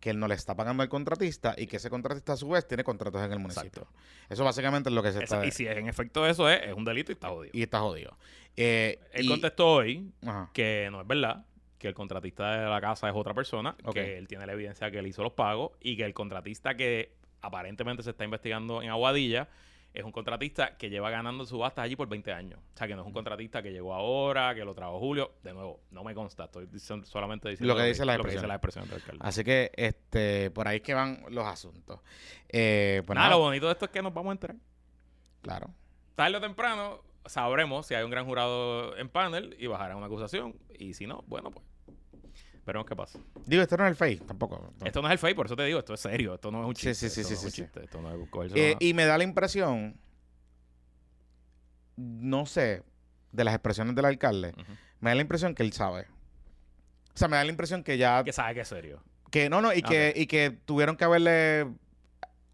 [0.00, 2.66] que él no le está pagando al contratista y que ese contratista a su vez
[2.66, 3.82] tiene contratos en el municipio.
[3.82, 3.88] Exacto.
[4.28, 5.46] Eso básicamente es lo que se Esa- está...
[5.46, 7.50] y si en efecto eso es, es un delito y está jodido.
[7.54, 8.18] y está jodido.
[8.56, 10.50] Eh, Él y- contestó hoy Ajá.
[10.52, 11.44] que no es verdad,
[11.78, 14.98] que el contratista de la casa es otra persona, que él tiene la evidencia que
[14.98, 19.48] él hizo los pagos y que el contratista que aparentemente se está investigando en Aguadilla
[19.94, 22.60] es un contratista que lleva ganando subastas allí por 20 años.
[22.74, 25.32] O sea, que no es un contratista que llegó ahora, que lo trabajó Julio.
[25.42, 26.68] De nuevo, no me consta, estoy
[27.04, 28.48] solamente diciendo Lo que dice la lo que dice expresión.
[28.48, 29.24] la expresión del alcalde.
[29.26, 32.00] Así que este por ahí es que van los asuntos.
[32.48, 34.56] Eh, pues nada, nada, lo bonito de esto es que nos vamos a enterar.
[35.42, 35.70] claro.
[36.14, 40.56] Tarde o temprano sabremos si hay un gran jurado en panel y bajará una acusación.
[40.78, 41.64] Y si no, bueno, pues
[42.68, 43.18] veremos qué pasa.
[43.46, 44.72] Digo, esto no es el Face tampoco.
[44.84, 46.68] Esto no es el fake, por eso te digo, esto es serio, esto no es
[46.68, 46.94] un chiste.
[46.94, 47.62] sí, sí, esto sí, no es un sí, sí.
[47.62, 49.98] chiste, Esto no es cogerse Eh, y me da la impresión,
[51.96, 52.82] no sé,
[53.32, 54.54] de las expresiones del alcalde,
[55.00, 56.06] me da la impresión que él sabe.
[57.14, 58.22] O sea, me da la impresión que ya...
[58.22, 59.02] Que sabe que es serio.
[59.30, 61.66] Que no, no, y, que, y que tuvieron que haberle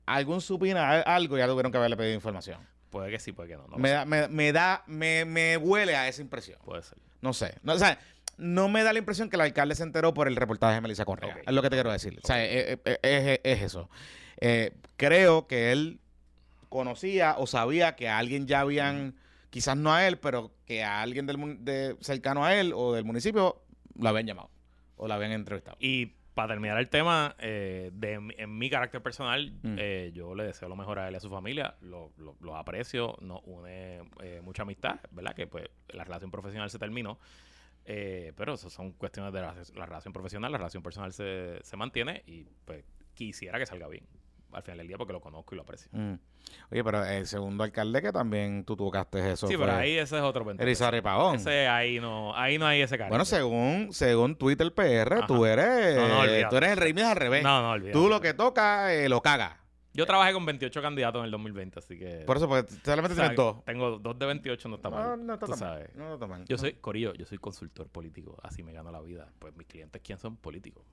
[0.06, 2.60] algún supina, algo, ya tuvieron que haberle pedido información.
[2.90, 3.66] Puede que sí, puede que no.
[3.76, 6.58] me, da, me, me da, me, me huele a esa impresión.
[6.64, 6.98] Puede ser.
[7.20, 7.54] No sé.
[7.62, 7.98] No, o sea,
[8.36, 11.04] no me da la impresión que el alcalde se enteró por el reportaje de Melissa
[11.04, 11.38] Correa.
[11.46, 12.18] Es lo que te quiero decir.
[12.22, 13.88] O sea, es, es- es- es eso.
[14.40, 16.00] Eh, creo que él
[16.68, 19.14] conocía o sabía que a alguien ya habían,
[19.50, 23.04] quizás no a él, pero que a alguien del, de, cercano a él o del
[23.04, 23.62] municipio
[23.98, 24.50] lo habían llamado
[24.96, 25.76] o lo habían entrevistado.
[25.80, 29.76] Y para terminar el tema, eh, de, en mi carácter personal, Mm.
[29.78, 31.76] eh, yo le deseo lo mejor a él y a su familia.
[31.80, 32.10] Lo,
[32.40, 35.34] lo- aprecio, nos une eh, mucha amistad, ¿verdad?
[35.34, 37.18] Que pues la relación profesional se terminó.
[37.84, 40.50] Eh, pero eso son cuestiones de la, la relación profesional.
[40.52, 44.06] La relación personal se, se mantiene y pues quisiera que salga bien
[44.54, 45.88] al final del día porque lo conozco y lo aprecio.
[45.92, 46.14] Mm.
[46.70, 49.48] Oye, pero el segundo alcalde que también tú tocaste eso.
[49.48, 50.48] sí, pero ahí ese es otro.
[50.50, 51.36] Elizabeth Pavón.
[51.36, 53.10] Ese ahí no, ahí no hay ese cariño.
[53.10, 55.26] Bueno, según, según Twitter PR, Ajá.
[55.26, 57.42] tú eres, No, tú eres el rey mío al revés.
[57.42, 57.92] No, no, olvídate.
[57.98, 59.56] tú lo que tocas eh, lo cagas.
[59.94, 62.24] Yo trabajé con 28 candidatos en el 2020, así que...
[62.26, 63.64] Por eso, pues, solamente o sea, tienes dos.
[63.64, 65.02] Tengo dos de 28, no está mal.
[65.02, 65.58] No, no está tú mal.
[65.58, 65.94] sabes.
[65.94, 66.44] No está mal.
[66.46, 69.32] Yo soy, Corillo, yo soy consultor político, así me gano la vida.
[69.38, 70.36] Pues mis clientes, ¿quién son?
[70.36, 70.84] Políticos.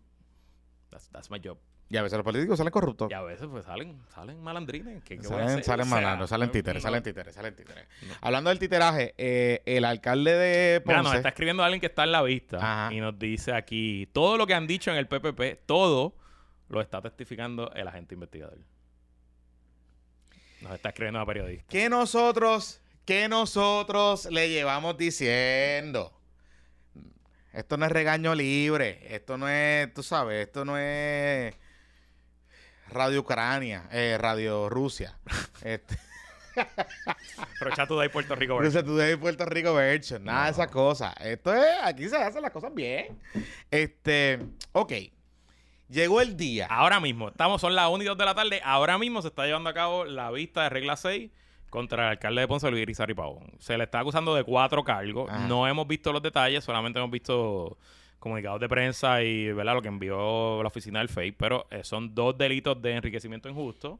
[0.91, 1.57] That's, that's my job.
[1.89, 3.11] Y a veces los políticos salen corruptos.
[3.11, 5.03] Y a veces pues salen, salen malandrines.
[5.03, 7.85] ¿Qué, qué voy a Salen, salen sea, malandros, salen títeres, no- salen títeres, salen títeres.
[8.07, 8.13] No.
[8.21, 11.09] Hablando del titeraje, eh, el alcalde de Mira, Ponce...
[11.09, 12.93] nos está escribiendo alguien que está en la vista Ajá.
[12.93, 16.15] y nos dice aquí, todo lo que han dicho en el PPP, todo
[16.69, 18.57] lo está testificando el agente investigador.
[20.61, 21.65] Nos está escribiendo a periodista.
[21.69, 26.13] que nosotros, que nosotros le llevamos diciendo.
[27.53, 31.53] Esto no es regaño libre, esto no es, tú sabes, esto no es
[32.87, 35.17] Radio Ucrania, eh, Radio Rusia.
[35.63, 35.97] este,
[36.55, 38.59] de ahí Puerto Rico.
[38.61, 41.13] Today Puerto Rico version, nada de esas cosas.
[41.19, 43.19] Esto es, aquí se hacen las cosas bien.
[43.69, 44.39] Este,
[44.71, 44.93] ok.
[45.91, 46.67] Llegó el día.
[46.67, 48.61] Ahora mismo, estamos, son las 1 y 2 de la tarde.
[48.63, 51.29] Ahora mismo se está llevando a cabo la vista de regla 6
[51.69, 53.51] contra el alcalde de Ponce, Luis Irizarry Pavón.
[53.59, 55.29] Se le está acusando de cuatro cargos.
[55.29, 55.47] Ajá.
[55.49, 57.77] No hemos visto los detalles, solamente hemos visto
[58.19, 59.73] comunicados de prensa y ¿verdad?
[59.73, 61.33] lo que envió la oficina del FEI.
[61.33, 63.99] Pero eh, son dos delitos de enriquecimiento injusto,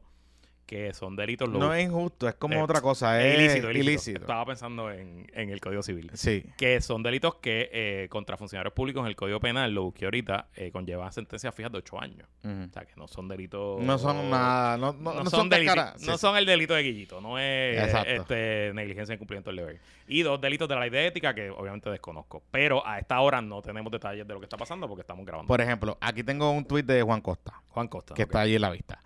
[0.72, 3.90] que son delitos No es injusto, es como Eh, otra cosa, es ilícito, ilícito.
[3.90, 4.20] ilícito.
[4.20, 6.10] Estaba pensando en, en el Código Civil.
[6.14, 6.44] Sí.
[6.56, 10.48] Que son delitos que eh, contra funcionarios públicos en el Código Penal, lo busqué ahorita,
[10.54, 12.26] eh, conllevan sentencias fijas de 8 años.
[12.42, 13.82] O sea, que no son delitos.
[13.82, 16.02] No son nada, no, no, No, no son, son deliti- descarados.
[16.06, 18.10] no Sí, son el delito de Guillito, no es Exacto.
[18.10, 19.80] este, negligencia en cumplimiento del deber.
[20.08, 22.42] Y dos delitos de la ley de ética que obviamente desconozco.
[22.50, 25.48] Pero a esta hora no tenemos detalles de lo que está pasando porque estamos grabando.
[25.48, 28.14] Por ejemplo, aquí tengo un tuit de Juan Costa, Juan Costa.
[28.14, 29.02] que está allí en la vista.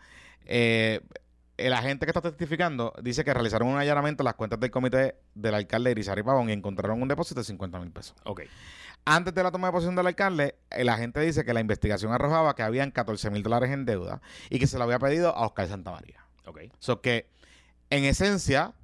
[0.48, 1.00] Eh,
[1.56, 5.16] el agente que está testificando dice que realizaron un allanamiento a las cuentas del comité
[5.34, 8.14] del alcalde Irizarry Pavón y encontraron un depósito de 50 mil pesos.
[8.24, 8.42] Ok.
[9.04, 12.54] Antes de la toma de posesión del alcalde, el agente dice que la investigación arrojaba
[12.54, 15.68] que habían 14 mil dólares en deuda y que se lo había pedido a Oscar
[15.68, 16.24] Santamaría.
[16.44, 16.62] Ok.
[16.78, 17.30] So que,
[17.90, 18.74] en esencia,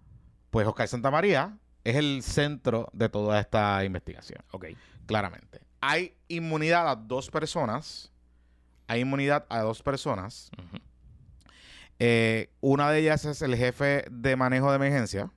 [0.50, 4.42] pues Oscar Santamaría es el centro de toda esta investigación.
[4.52, 4.66] Ok.
[5.06, 5.60] claramente.
[5.80, 8.12] Hay inmunidad a dos personas.
[8.86, 10.50] Hay inmunidad a dos personas.
[10.56, 10.78] Ujú.
[12.04, 15.30] Eh, una de ellas es el jefe de manejo de emergencia.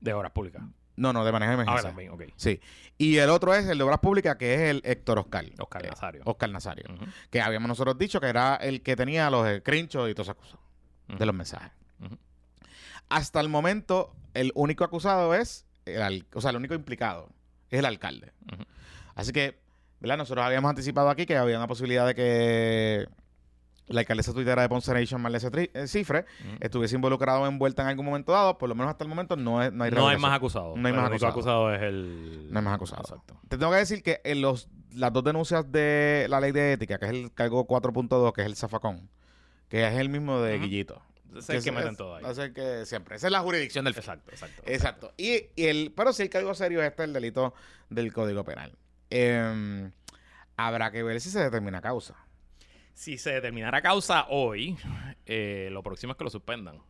[0.00, 0.62] De obras públicas.
[0.96, 1.88] No, no, de manejo de Ah, emergencia.
[1.88, 2.24] también, ok.
[2.36, 2.60] sí.
[2.98, 5.46] Y el otro es el de obras públicas, que es el Héctor Oscar.
[5.58, 6.22] Oscar Eh, Nazario.
[6.26, 6.84] Oscar Nazario.
[7.30, 10.58] Que habíamos nosotros dicho que era el que tenía los screenshots y todas esas cosas
[11.08, 11.72] de los mensajes.
[13.08, 17.30] Hasta el momento, el único acusado es, el, o sea, el único implicado
[17.70, 18.32] es el alcalde.
[19.14, 19.58] Así que,
[20.00, 20.18] ¿verdad?
[20.18, 23.08] Nosotros habíamos anticipado aquí que había una posibilidad de que
[23.90, 26.56] la alcaldesa tuitera de Ponce Nation, Marlene Tri- eh, Cifre, Ujú.
[26.60, 28.56] estuviese involucrado o envuelta en algún momento dado.
[28.56, 30.76] Por lo menos hasta el momento no, es, no hay No hay más acusados.
[30.78, 31.32] No hay más acusados.
[31.34, 32.48] acusado es el.
[32.50, 33.10] No hay más acusados.
[33.10, 33.38] Exacto.
[33.48, 36.98] Te tengo que decir que en los, las dos denuncias de la ley de ética,
[36.98, 39.10] que es el cargo 4.2, que es el zafacón,
[39.68, 40.64] que es el mismo de Ujú.
[40.64, 41.02] Guillito.
[41.36, 42.24] Es el que meten todo ahí.
[42.28, 43.14] Es el que siempre.
[43.16, 44.62] Esa es la jurisdicción del Exacto, exacto.
[44.66, 45.12] Exacto.
[45.16, 47.54] Y, y el, pero si el cargo serio es este, el delito
[47.88, 48.72] del Código Penal.
[49.10, 49.92] Em,
[50.56, 52.14] habrá que ver si se determina causa.
[53.00, 54.76] Si se determinara causa hoy,
[55.24, 56.82] eh, lo próximo es que lo suspendan.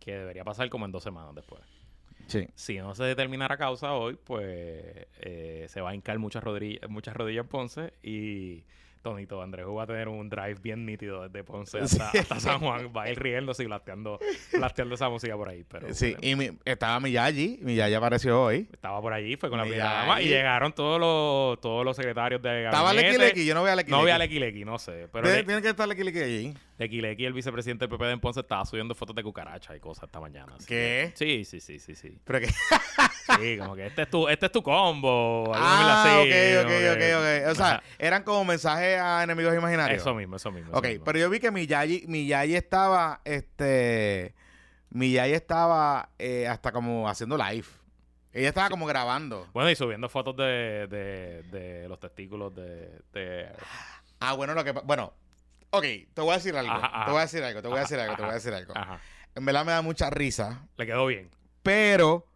[0.00, 1.62] Que debería pasar como en dos semanas después.
[2.26, 2.48] Sí.
[2.56, 7.14] Si no se determinara causa hoy, pues eh, se va a hincar muchas rodillas, muchas
[7.14, 8.64] rodillas en Ponce y
[9.06, 12.18] Tonito Andrés va a tener un drive bien nítido desde Ponce hasta, Sí.
[12.18, 12.90] hasta San Juan.
[12.96, 14.18] Va a ir riéndose y blasteando,
[14.52, 15.64] blasteando esa música por ahí.
[15.68, 17.60] Pero Sí, y mi- estaba Miyagi.
[17.62, 18.68] Miyagi apareció hoy.
[18.72, 22.42] estaba por allí, fue con la primera dama y llegaron todos los, todos los secretarios
[22.42, 23.18] de Estaba gabinete.
[23.18, 23.46] Lequi Lequi.
[23.46, 24.38] Yo no voy a Lequi No vi a Lequi.
[24.40, 25.08] Lequi Lequi, no sé.
[25.12, 26.54] Pero Tiene, que estar Lequi Lequi allí.
[26.78, 30.04] Lequi Lequi, el vicepresidente del PP de Ponce, estaba subiendo fotos de cucarachas y cosas
[30.04, 30.54] esta mañana.
[30.56, 31.12] así ¿Qué?
[31.16, 32.18] que- Sí, sí, sí, sí, sí.
[32.24, 32.46] Pero que...
[33.40, 35.52] Sí, como que este es tu, este es tu combo.
[35.52, 37.50] algo Ah, así, ok, como ok, que- ok, ok.
[37.50, 37.82] O sea, Ajá.
[37.98, 40.00] eran como mensajes a enemigos imaginarios.
[40.00, 40.70] Eso mismo, eso mismo.
[40.70, 41.04] eso Ok, mismo.
[41.04, 44.34] pero yo vi que Miyagi, Miyagi estaba, este,
[44.90, 47.66] Miyagi estaba eh, hasta como haciendo live.
[48.32, 49.48] Ella estaba como grabando.
[49.52, 53.00] Bueno, y subiendo fotos de, de, de los testículos de...
[53.12, 53.48] de-
[54.20, 55.14] Ah, bueno, lo que, pa- bueno,
[55.70, 55.82] ok,
[56.14, 57.04] te voy a decir algo, Ajá, ajá.
[57.04, 58.72] te voy a decir algo, te voy a decir algo, te voy a decir algo.
[58.76, 59.00] Ajá.
[59.34, 61.30] En verdad me da mucha risa, Le quedó bien.
[61.62, 62.26] pero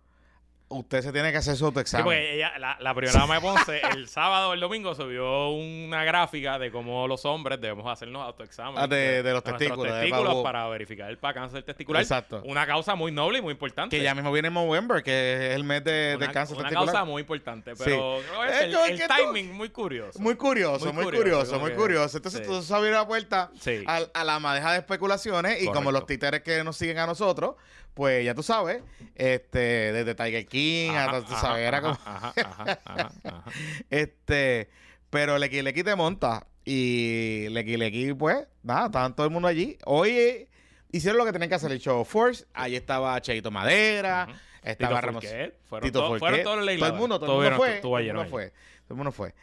[0.70, 2.04] usted se tiene que hacer su Sí, autoexamen.
[2.04, 6.04] porque ella, la, la primera dama de Ponce, el sábado o el domingo subió una
[6.04, 10.66] gráfica de cómo los hombres debemos hacernos autoexámenes Ah, de- de los testículos, de para
[10.68, 12.00] verificar el cáncer testicular.
[12.02, 12.42] Exacto.
[12.46, 13.96] Una causa muy noble y muy importante.
[13.96, 16.68] que ya mismo viene en Movember, que es el mes de, una, de cáncer una
[16.68, 16.94] testicular.
[16.94, 17.82] causa muy importante, Sí.
[17.84, 18.18] pero
[18.48, 18.78] Es el, tú-
[19.18, 20.18] timing muy curioso.
[20.20, 22.16] Muy curioso, Muy muy, curioso, muy curioso.
[22.18, 22.46] Entonces sí.
[22.46, 23.50] tú se abre la puerta
[23.86, 27.56] a, a la madeja de especulaciones y como los títeres que nos siguen a nosotros,
[27.94, 28.82] pues ya tú sabes,
[29.14, 29.58] este,
[29.92, 31.98] desde Tiger King Ajá, hasta, tú ajá, sabes, era como,
[33.90, 34.70] este,
[35.10, 39.76] pero Lequi Lequi te monta y Lequi Lequi, pues, nada, estaban todo el mundo allí.
[39.84, 40.48] Hoy
[40.92, 44.28] hicieron lo que tenían que hacer el show Force, ahí estaba Cheito Madera,
[44.62, 45.20] estaba Tito
[45.64, 47.98] fueron, Tito to- Forqué, fueron todos los todo el mundo, todo el mundo fue, todo
[47.98, 49.34] el mundo fue, todo el mundo fue.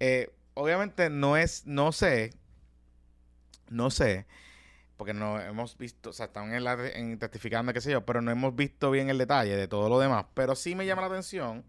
[0.00, 2.32] Eh, obviamente no es, no sé,
[3.68, 4.26] no sé,
[4.96, 8.22] porque no hemos visto, o sea, están en, la, en testificando, qué sé yo, pero
[8.22, 10.26] no hemos visto bien el detalle de todo lo demás.
[10.34, 11.64] Pero sí me llama la atención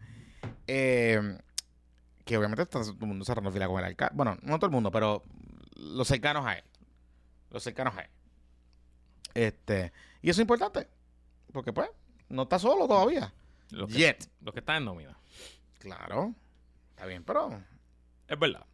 [0.66, 1.38] eh,
[2.24, 4.16] que obviamente está todo el mundo cerrando fila con el alcalde.
[4.16, 5.24] Bueno, no todo el mundo, pero
[5.76, 6.64] los cercanos a él.
[7.50, 8.10] Los cercanos a él.
[9.34, 10.88] Este, y eso es importante,
[11.52, 11.90] porque pues,
[12.30, 13.34] no está solo todavía.
[13.72, 14.30] Los que, Yet.
[14.42, 15.18] los que están en nómina.
[15.80, 16.34] Claro.
[16.92, 17.62] Está bien, pero.
[18.28, 18.66] Es verdad.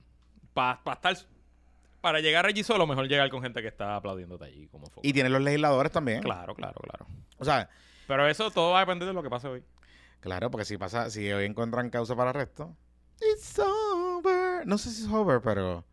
[0.53, 1.17] Para estar...
[2.03, 4.99] Para llegar allí solo, mejor llegar con gente que está aplaudiéndote allí como foco.
[5.05, 6.21] Y tienen los legisladores también.
[6.21, 7.07] Claro, claro, claro.
[7.37, 7.69] O sea,
[8.07, 9.63] Pero eso todo va a depender de lo que pase hoy.
[10.19, 12.75] claro, porque si pasa, si hoy encuentran causa para arresto.
[13.21, 14.67] It's over.
[14.67, 15.85] No sé si es over, pero.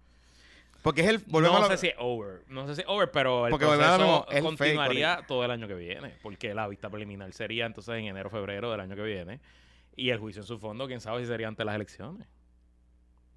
[0.82, 1.18] Porque es el.
[1.28, 2.42] Volvemos no a lo- sé si es over.
[2.48, 5.52] No sé si es over, pero el Porque proceso mismo, es fake, continuaría todo el
[5.52, 6.16] año que viene.
[6.24, 9.38] Porque la vista preliminar sería entonces en enero febrero del año que viene.
[9.94, 12.26] Y el juicio en su fondo, quién sabe si sería ante las elecciones.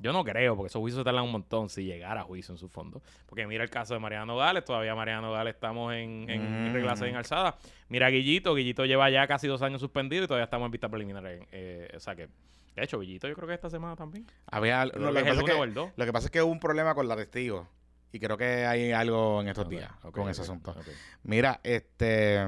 [0.04, 2.58] Yo no creo, porque esos juicios se tardan un montón si llegara a juicio en
[2.58, 3.02] su fondo.
[3.26, 6.74] Porque mira el caso de Mariano Gales, todavía Mariano Gales estamos en, en Mm.
[6.74, 7.56] regla en alzada.
[7.88, 10.90] Mira a Guillito, Guillito lleva ya casi dos años suspendido y todavía estamos en vista
[10.90, 11.24] preliminar.
[11.26, 12.28] eh, o sea que,
[12.76, 14.28] de hecho, Guillito yo creo que esta semana también.
[14.48, 17.16] Había, lo, que es que, lo que pasa es que hubo un problema con la
[17.16, 17.70] testigo.
[18.12, 20.76] Y creo que hay algo en estos días con ese asunto.
[21.24, 22.46] Mira, este.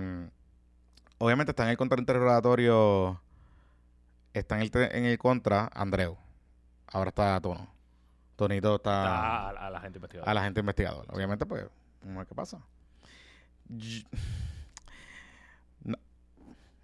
[1.18, 3.22] Obviamente está en el contrainterrogatorio.
[4.34, 6.18] Está en el, en el contra Andreu.
[6.88, 7.68] Ahora está Tono.
[8.36, 10.30] Tonito está, Está a, a la gente investigada.
[10.30, 11.08] a la gente investigadora.
[11.14, 11.66] Obviamente, pues,
[12.02, 12.60] vamos a ver qué pasa.
[13.70, 14.04] Yo-
[15.84, 15.98] No,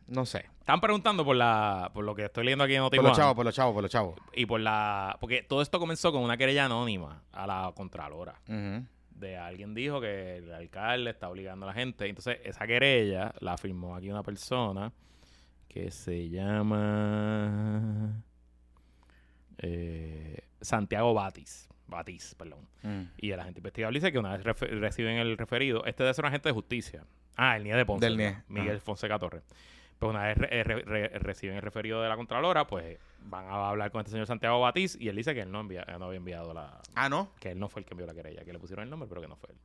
[0.08, 0.46] no sé.
[0.60, 3.36] Están preguntando por la por lo que estoy leyendo aquí en Por Notimundo los chavos,
[3.36, 4.16] por los chavos, por los chavos.
[4.34, 8.40] y por la porque todo esto comenzó con una querella anónima a la contralora.
[8.46, 12.08] De alguien dijo que el alcalde está obligando a la gente.
[12.08, 14.92] Entonces, esa querella la firmó aquí una persona
[15.68, 18.24] que se llama
[19.62, 21.68] eh, Santiago Batis.
[21.88, 22.68] Batis, perdón.
[22.84, 23.02] Mm.
[23.18, 26.30] Y el agente investigador dice que una vez reciben el referido, este debe ser un
[26.30, 27.04] agente de justicia.
[27.36, 28.06] Ah, el NIE de Ponce.
[28.06, 28.18] Del.
[28.18, 28.80] NIE, Miguel.
[28.82, 29.44] Fonseca Torres.
[30.00, 33.70] Pues una vez re- re- re- reciben el referido de la Contralora, pues van a
[33.70, 36.18] hablar con este señor Santiago Batiz y él dice que él no, envía, no había
[36.18, 36.82] enviado la...
[36.96, 37.30] Ah, no.
[37.40, 39.22] Que él no fue el que envió la querella, que le pusieron el nombre, pero
[39.22, 39.58] que no fue él.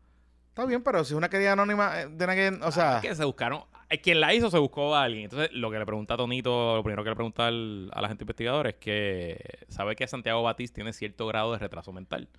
[0.56, 2.96] Está bien, pero si es una querida anónima, eh, then again, o sea.
[2.96, 3.64] Ah, que se buscaron...
[3.90, 5.24] eh, Quien la hizo se buscó a alguien.
[5.24, 8.24] Entonces, lo que le pregunta a Tonito, lo primero que le pregunta al, al agente
[8.24, 9.38] investigador es que
[9.68, 12.30] sabe que Santiago Batiz tiene cierto grado de retraso mental.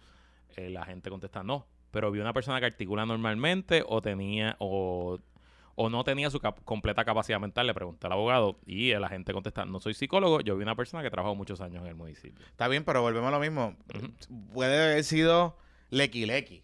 [0.55, 5.19] Eh, la gente contesta no, pero vio una persona que articula normalmente o tenía o,
[5.75, 9.31] o no tenía su cap- completa capacidad mental, le pregunta al abogado y el agente
[9.31, 12.43] contesta, no soy psicólogo, yo vi una persona que trabajó muchos años en el municipio.
[12.47, 13.75] Está bien, pero volvemos a lo mismo.
[14.55, 15.55] Puede haber sido
[15.91, 16.63] Lequi Lequi.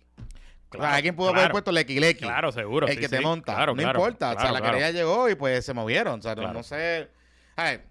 [0.78, 1.96] O sea, alguien pudo haber claro, puesto Lequi.
[2.20, 2.88] Claro, seguro.
[2.88, 3.54] el sí, que te sí, monta.
[3.56, 4.28] claro, no claro, importa.
[4.28, 4.78] o sea, claro, la claro.
[4.78, 6.20] querella llegó y pues se movieron.
[6.20, 6.54] O sea, no- Claro.
[6.54, 7.10] no sé.
[7.56, 7.86] A ver.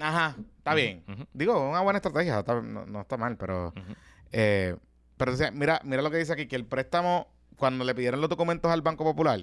[0.00, 1.04] Ajá, está bien.
[1.32, 2.38] Digo, una buena estrategia.
[2.38, 3.72] está- no, no está mal, pero.
[4.32, 4.76] Eh,
[5.16, 8.20] pero o sea, mira, mira lo que dice aquí: que el préstamo, cuando le pidieron
[8.20, 9.40] los documentos al Banco Popular,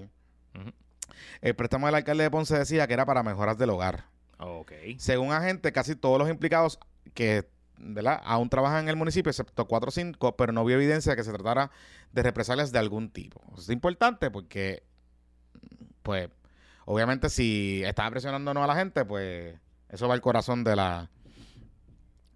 [1.41, 4.05] el préstamo del alcalde de Ponce decía que era para mejoras del hogar.
[4.39, 4.71] Ok.
[4.97, 6.79] Según agente, casi todos los implicados
[7.13, 7.47] que
[7.83, 8.21] ¿verdad?
[8.23, 11.23] aún trabajan en el municipio, excepto cuatro o cinco, pero no vio evidencia de que
[11.23, 11.71] se tratara
[12.11, 13.41] de represalias de algún tipo.
[13.53, 14.83] Eso es importante porque,
[16.03, 16.29] pues,
[16.85, 19.55] obviamente si estaba presionando no a la gente, pues
[19.89, 21.09] eso va al corazón de la,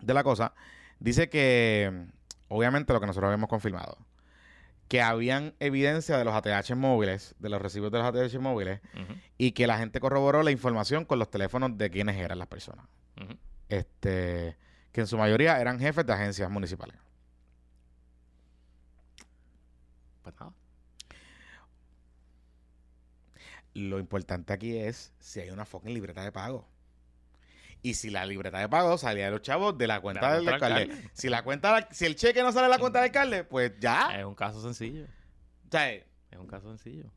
[0.01, 0.53] de la cosa.
[0.99, 2.07] Dice que,
[2.47, 3.97] obviamente lo que nosotros habíamos confirmado,
[4.87, 8.81] que habían evidencia de los ATH móviles, de los recibos de los ATH móviles,
[9.37, 12.85] y que la gente corroboró la información con los teléfonos de quienes eran las personas.
[13.69, 14.57] Este,
[14.95, 16.95] que en su mayoría eran jefes de agencias municipales.
[20.23, 20.53] Pues nada.
[23.73, 26.65] Lo importante aquí es si hay una fucking libreta de pago.
[27.81, 30.47] Y si la libreta de pago salía de los chavos de la cuenta la del
[30.47, 30.81] alcalde.
[30.83, 31.09] alcalde.
[31.11, 34.17] Si la cuenta, si el cheque no sale de la cuenta del alcalde, pues ya.
[34.17, 35.03] Es un caso sencillo.
[35.03, 36.05] O sea, Es
[36.39, 37.11] un caso sencillo.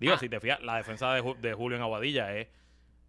[0.00, 0.18] Digo, Ah.
[0.18, 2.48] si te fijas, la defensa de Julio en Aguadilla es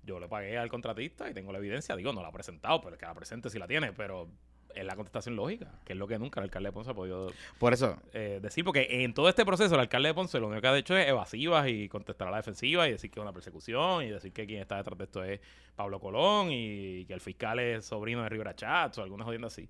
[0.05, 1.95] yo le pagué al contratista y tengo la evidencia.
[1.95, 4.29] Digo, no la ha presentado, pero el que la presente si la tiene, pero
[4.75, 7.31] es la contestación lógica, que es lo que nunca el alcalde de Ponce ha podido
[7.57, 10.61] Por eso, eh, decir, porque en todo este proceso el alcalde de Ponce lo único
[10.61, 13.31] que ha hecho es evasivas y contestar a la defensiva y decir que es una
[13.31, 15.39] persecución y decir que quien está detrás de esto es
[15.75, 19.69] Pablo Colón y que el fiscal es sobrino de Rivera Chats o algunas jodiendas así.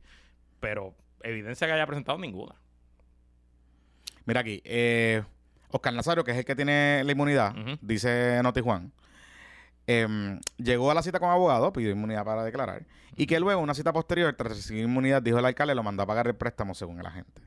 [0.59, 2.55] Pero evidencia que haya presentado ninguna.
[4.25, 5.23] mira aquí, eh,
[5.69, 8.91] Oscar Nazario, que es el que tiene la inmunidad, dice Noti Juan,
[9.87, 13.73] em, llegó a la cita con abogado, pidió inmunidad para declarar, y que luego, una
[13.73, 16.99] cita posterior, tras recibir inmunidad, dijo el alcalde, lo mandó a pagar el préstamo según
[16.99, 17.41] el agente.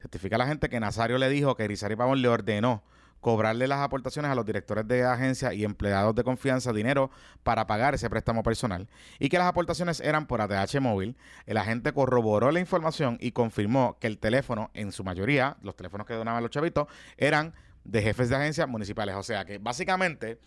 [0.00, 2.82] Certifica la gente que Nazario le dijo que Irizarry Pavón le ordenó
[3.24, 7.10] cobrarle las aportaciones a los directores de agencia y empleados de confianza dinero
[7.42, 8.86] para pagar ese préstamo personal
[9.18, 11.16] y que las aportaciones eran por ATH móvil.
[11.46, 16.06] El agente corroboró la información y confirmó que el teléfono, en su mayoría, los teléfonos
[16.06, 16.86] que donaban los chavitos,
[17.16, 19.14] eran de jefes de agencias municipales.
[19.14, 20.38] O sea que básicamente,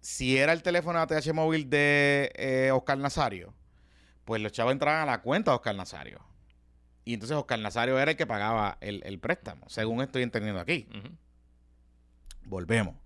[0.00, 3.54] si era el teléfono de ATH móvil de eh, Oscar Nazario,
[4.24, 6.20] pues los chavos entraban a la cuenta de Oscar Nazario.
[7.04, 10.88] Y entonces Oscar Nazario era el que pagaba el, el préstamo, según estoy entendiendo aquí.
[12.44, 12.96] Volvemos.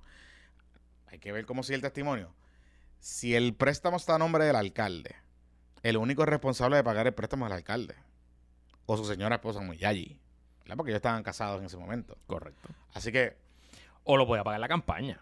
[1.07, 2.35] Hay que ver cómo sigue el testimonio.
[2.99, 5.15] Si el préstamo está a nombre del alcalde,
[5.83, 7.95] el único responsable de pagar el préstamo es el alcalde.
[8.87, 10.19] O su señora esposa Muyayi.
[10.63, 10.77] ¿verdad?
[10.77, 12.17] Porque ellos estaban casados en ese momento.
[12.27, 12.69] Correcto.
[12.93, 13.37] Así que,
[14.05, 15.21] O lo podía pagar la campaña.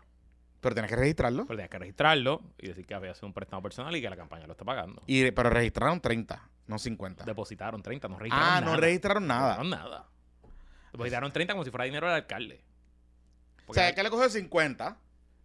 [0.62, 1.44] Pero tienes que registrarlo.
[1.44, 4.16] Pero tenías que registrarlo y decir que había sido un préstamo personal y que la
[4.16, 5.02] campaña lo está pagando.
[5.06, 7.24] Y, pero registraron 30, no 50.
[7.24, 8.72] Depositaron 30, no registraron Ah, nada.
[8.74, 9.48] no registraron nada.
[9.58, 10.06] Depositaron nada.
[10.92, 12.62] Depositaron 30 como si fuera dinero del alcalde.
[13.66, 14.96] O sea, el que le cogió 50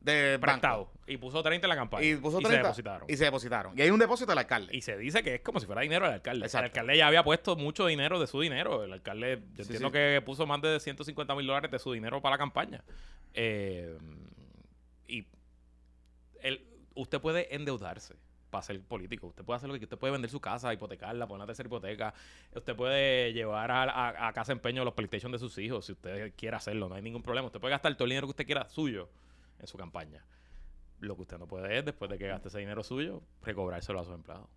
[0.01, 0.41] de banco.
[0.41, 0.91] prestado.
[1.07, 2.05] Y puso 30 en la campaña.
[2.05, 3.09] Y puso se 30 depositaron.
[3.09, 3.77] y se depositaron.
[3.77, 4.75] Y hay un depósito del alcalde.
[4.75, 6.45] Y se dice que es como si fuera dinero del alcalde.
[6.45, 6.65] Exacto.
[6.65, 8.83] El alcalde ya había puesto mucho dinero de su dinero.
[8.83, 9.93] El alcalde, yo Sí, entiendo sí.
[9.93, 12.83] que puso más de 150 mil dólares de su dinero para la campaña.
[13.33, 13.97] Eh,
[15.07, 15.25] y
[16.41, 18.15] el- usted puede endeudarse
[18.49, 19.27] para ser político.
[19.27, 22.13] Usted puede hacer lo que usted puede vender su casa, hipotecarla, poner una tercera hipoteca.
[22.55, 26.33] Usted puede llevar a, a- a casa empeño los PlayStation de sus hijos si usted
[26.35, 26.87] quiere hacerlo.
[26.87, 27.47] No hay ningún problema.
[27.47, 29.09] Usted puede gastar todo el dinero que usted quiera suyo
[29.59, 30.23] en su campaña.
[31.01, 34.03] Lo que usted no puede es, después de que gaste ese dinero suyo, recobrárselo a
[34.05, 34.47] sus empleados.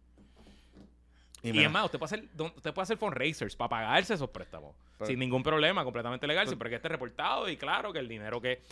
[1.43, 4.75] Y, mira, es más, usted puede hacer, usted puede hacer fundraisers para pagarse esos préstamos.
[4.99, 8.09] Pero- sin ningún problema, completamente legal, Pero- siempre que esté reportado y claro que el
[8.09, 8.63] dinero que,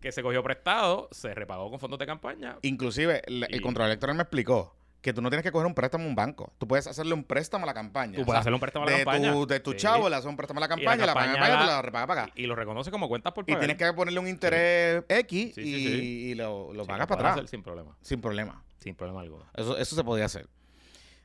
[0.00, 2.56] que se cogió prestado se repagó con fondos de campaña.
[2.62, 5.74] Inclusive, el, el Y- controlador electoral me explicó que tú no tienes que coger un
[5.74, 6.52] préstamo a un banco.
[6.58, 8.16] Tú puedes hacerle un préstamo a la campaña.
[8.16, 9.32] Tú O puedes sea, hacerle un préstamo a la de campaña.
[9.32, 9.76] Tu, de tu Sí.
[9.78, 11.60] chavo le haces un préstamo a la Y la campaña, la, paga, campaña paga, la-
[11.60, 12.30] te la repaga, paga.
[12.34, 13.60] Y, y lo reconoce como cuentas por Y pagar.
[13.60, 17.32] tienes que ponerle un interés X Sí, y, y lo, lo pagas lo para atrás.
[17.36, 17.96] hacer sin problema.
[18.02, 18.62] Sin problema.
[18.78, 19.44] Sin problema alguno.
[19.54, 20.48] Eso, eso se podía hacer.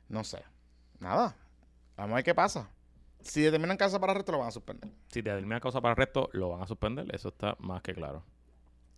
[0.10, 0.42] No sé.
[1.00, 1.36] Nada.
[1.98, 2.70] Vamos a ver qué pasa.
[3.22, 4.90] Si determinan casa para arresto, lo van a suspender.
[5.10, 7.14] Si te determina causa para arresto, lo van a suspender.
[7.14, 8.24] Eso está más que claro.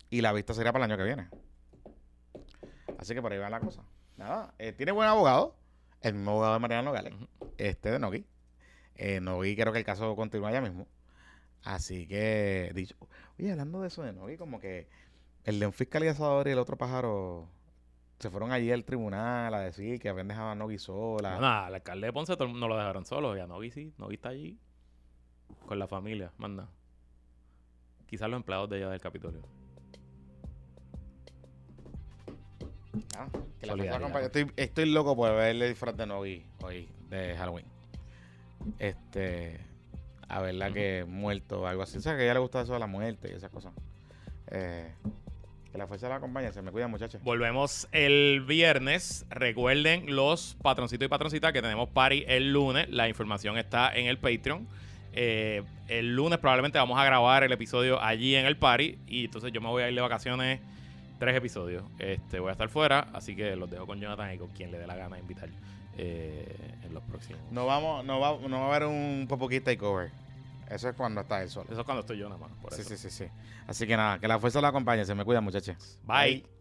[0.10, 1.30] Y la vista sería para el año que viene.
[2.98, 3.84] Así que por ahí va la cosa.
[4.18, 4.54] Nada.
[4.58, 5.56] eh, tiene buen abogado.
[6.02, 7.14] El mismo abogado de Mariano Nogales.
[7.58, 8.26] Este de Nogui.
[8.96, 10.88] Eh, Nogui creo que el caso continúa ya mismo.
[11.64, 12.96] Así que, dicho.
[13.40, 14.88] Oye, hablando de eso de Nogui, como que
[15.44, 17.50] el león fiscalizador y el otro pájaro
[18.20, 21.36] se fueron allí al tribunal a decir que habían dejado a Nogui sola.
[21.36, 23.36] No, nada, al alcalde de Ponce mundo lo dejaron solo.
[23.38, 23.94] Y a Novi sí.
[23.98, 24.58] Novi está allí
[25.66, 26.32] con la familia.
[26.38, 26.70] Manda.
[28.08, 29.42] Quizás los empleados de ella del Capitolio.
[33.18, 33.28] Ah,
[33.60, 37.66] que la estoy, estoy loco por verle disfraz de Nogui hoy, de Halloween.
[38.80, 39.60] Este,
[40.28, 41.98] a verla que muerto o algo así.
[41.98, 43.74] O sea, que a ella le gusta eso de la muerte y esas cosas.
[44.52, 44.92] Eh,
[45.72, 46.52] que la fuerza la acompañe.
[46.52, 47.22] Se me cuida, muchachos.
[47.24, 49.26] Volvemos el viernes.
[49.30, 52.90] Recuerden los patroncitos y patroncitas que tenemos party el lunes.
[52.90, 54.68] La información está en el Patreon.
[55.14, 59.00] Eh, el lunes probablemente vamos a grabar el episodio allí en el party.
[59.08, 60.60] Y entonces yo me voy a ir de vacaciones
[61.20, 61.84] tres episodios.
[62.00, 64.80] Este, voy a estar fuera, así que los dejo con Jonathan y con quien le
[64.80, 65.50] dé la gana de invitar
[65.98, 67.42] eh, en los próximos.
[67.52, 70.12] No vamos, no va, no va a haber un Popoquita takeover.
[70.70, 71.70] Eso es cuando está él solo.
[71.72, 72.52] Eso es cuando estoy yo nada más.
[72.62, 72.90] Por Sí, eso.
[72.90, 73.26] sí, sí, sí.
[73.68, 75.06] Así que nada, que la fuerza la acompañe.
[75.06, 75.98] Se me cuida, muchachos.
[76.04, 76.57] Bye.